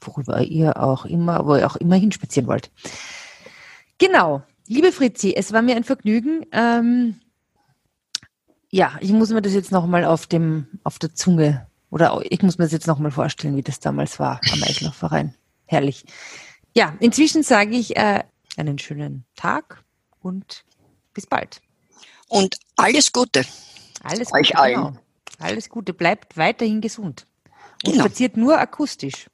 worüber 0.00 0.40
ihr 0.40 0.80
auch 0.80 1.04
immer, 1.04 1.46
wo 1.46 1.56
ihr 1.56 1.66
auch 1.66 1.76
immer 1.76 1.96
hinspazieren 1.96 2.46
wollt. 2.46 2.70
Genau. 3.98 4.42
Liebe 4.68 4.92
Fritzi, 4.92 5.34
es 5.34 5.52
war 5.52 5.62
mir 5.62 5.74
ein 5.74 5.84
Vergnügen. 5.84 6.46
Ähm, 6.52 7.16
ja, 8.70 8.96
ich 9.00 9.10
muss 9.10 9.30
mir 9.30 9.42
das 9.42 9.52
jetzt 9.52 9.72
nochmal 9.72 10.04
auf 10.04 10.26
dem, 10.26 10.66
auf 10.84 10.98
der 10.98 11.14
Zunge 11.14 11.66
oder 11.90 12.20
ich 12.22 12.42
muss 12.42 12.58
mir 12.58 12.64
das 12.64 12.72
jetzt 12.72 12.86
nochmal 12.86 13.10
vorstellen, 13.10 13.56
wie 13.56 13.62
das 13.62 13.80
damals 13.80 14.18
war 14.20 14.40
am 14.52 14.62
Eislaufverein. 14.62 15.34
Herrlich. 15.66 16.04
Ja, 16.74 16.94
inzwischen 17.00 17.42
sage 17.42 17.76
ich 17.76 17.96
äh, 17.96 18.22
einen 18.56 18.78
schönen 18.78 19.24
Tag 19.34 19.82
und 20.20 20.64
bis 21.14 21.26
bald. 21.26 21.60
Und 22.28 22.56
alles 22.76 23.12
Gute. 23.12 23.44
Alles 24.02 24.28
Gute. 24.28 24.40
Euch 24.40 24.56
allen. 24.56 24.74
Genau. 24.74 24.92
Alles 25.40 25.68
Gute. 25.68 25.92
Bleibt 25.92 26.36
weiterhin 26.36 26.80
gesund. 26.80 27.26
Und 27.84 27.92
genau. 27.92 28.04
spaziert 28.04 28.36
nur 28.36 28.58
akustisch. 28.58 29.26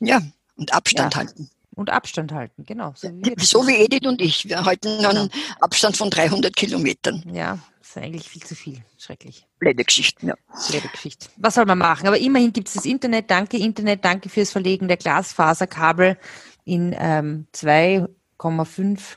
Ja, 0.00 0.20
und 0.56 0.74
Abstand 0.74 1.14
ja. 1.14 1.20
halten. 1.20 1.50
Und 1.74 1.90
Abstand 1.90 2.32
halten, 2.32 2.64
genau. 2.64 2.92
So 2.96 3.08
wie, 3.08 3.44
so 3.44 3.66
wie 3.66 3.76
Edith 3.76 4.06
und 4.06 4.20
ich. 4.20 4.48
Wir 4.48 4.64
halten 4.64 4.88
einen 4.88 5.28
genau. 5.28 5.28
Abstand 5.60 5.96
von 5.96 6.10
300 6.10 6.54
Kilometern. 6.54 7.22
Ja, 7.32 7.58
das 7.80 7.90
ist 7.90 7.98
eigentlich 7.98 8.28
viel 8.28 8.42
zu 8.42 8.54
viel. 8.54 8.84
Schrecklich. 8.96 9.46
Blöde 9.58 9.84
Geschichten, 9.84 10.28
ja. 10.28 10.34
Blöde 10.68 10.88
Geschichte. 10.88 11.26
Was 11.36 11.54
soll 11.54 11.66
man 11.66 11.78
machen? 11.78 12.06
Aber 12.06 12.18
immerhin 12.18 12.52
gibt 12.52 12.68
es 12.68 12.74
das 12.74 12.84
Internet. 12.84 13.30
Danke, 13.30 13.58
Internet. 13.58 14.04
Danke 14.04 14.28
fürs 14.28 14.52
Verlegen 14.52 14.88
der 14.88 14.96
Glasfaserkabel 14.96 16.16
in 16.64 16.94
ähm, 16.98 17.46
2,5 17.54 19.16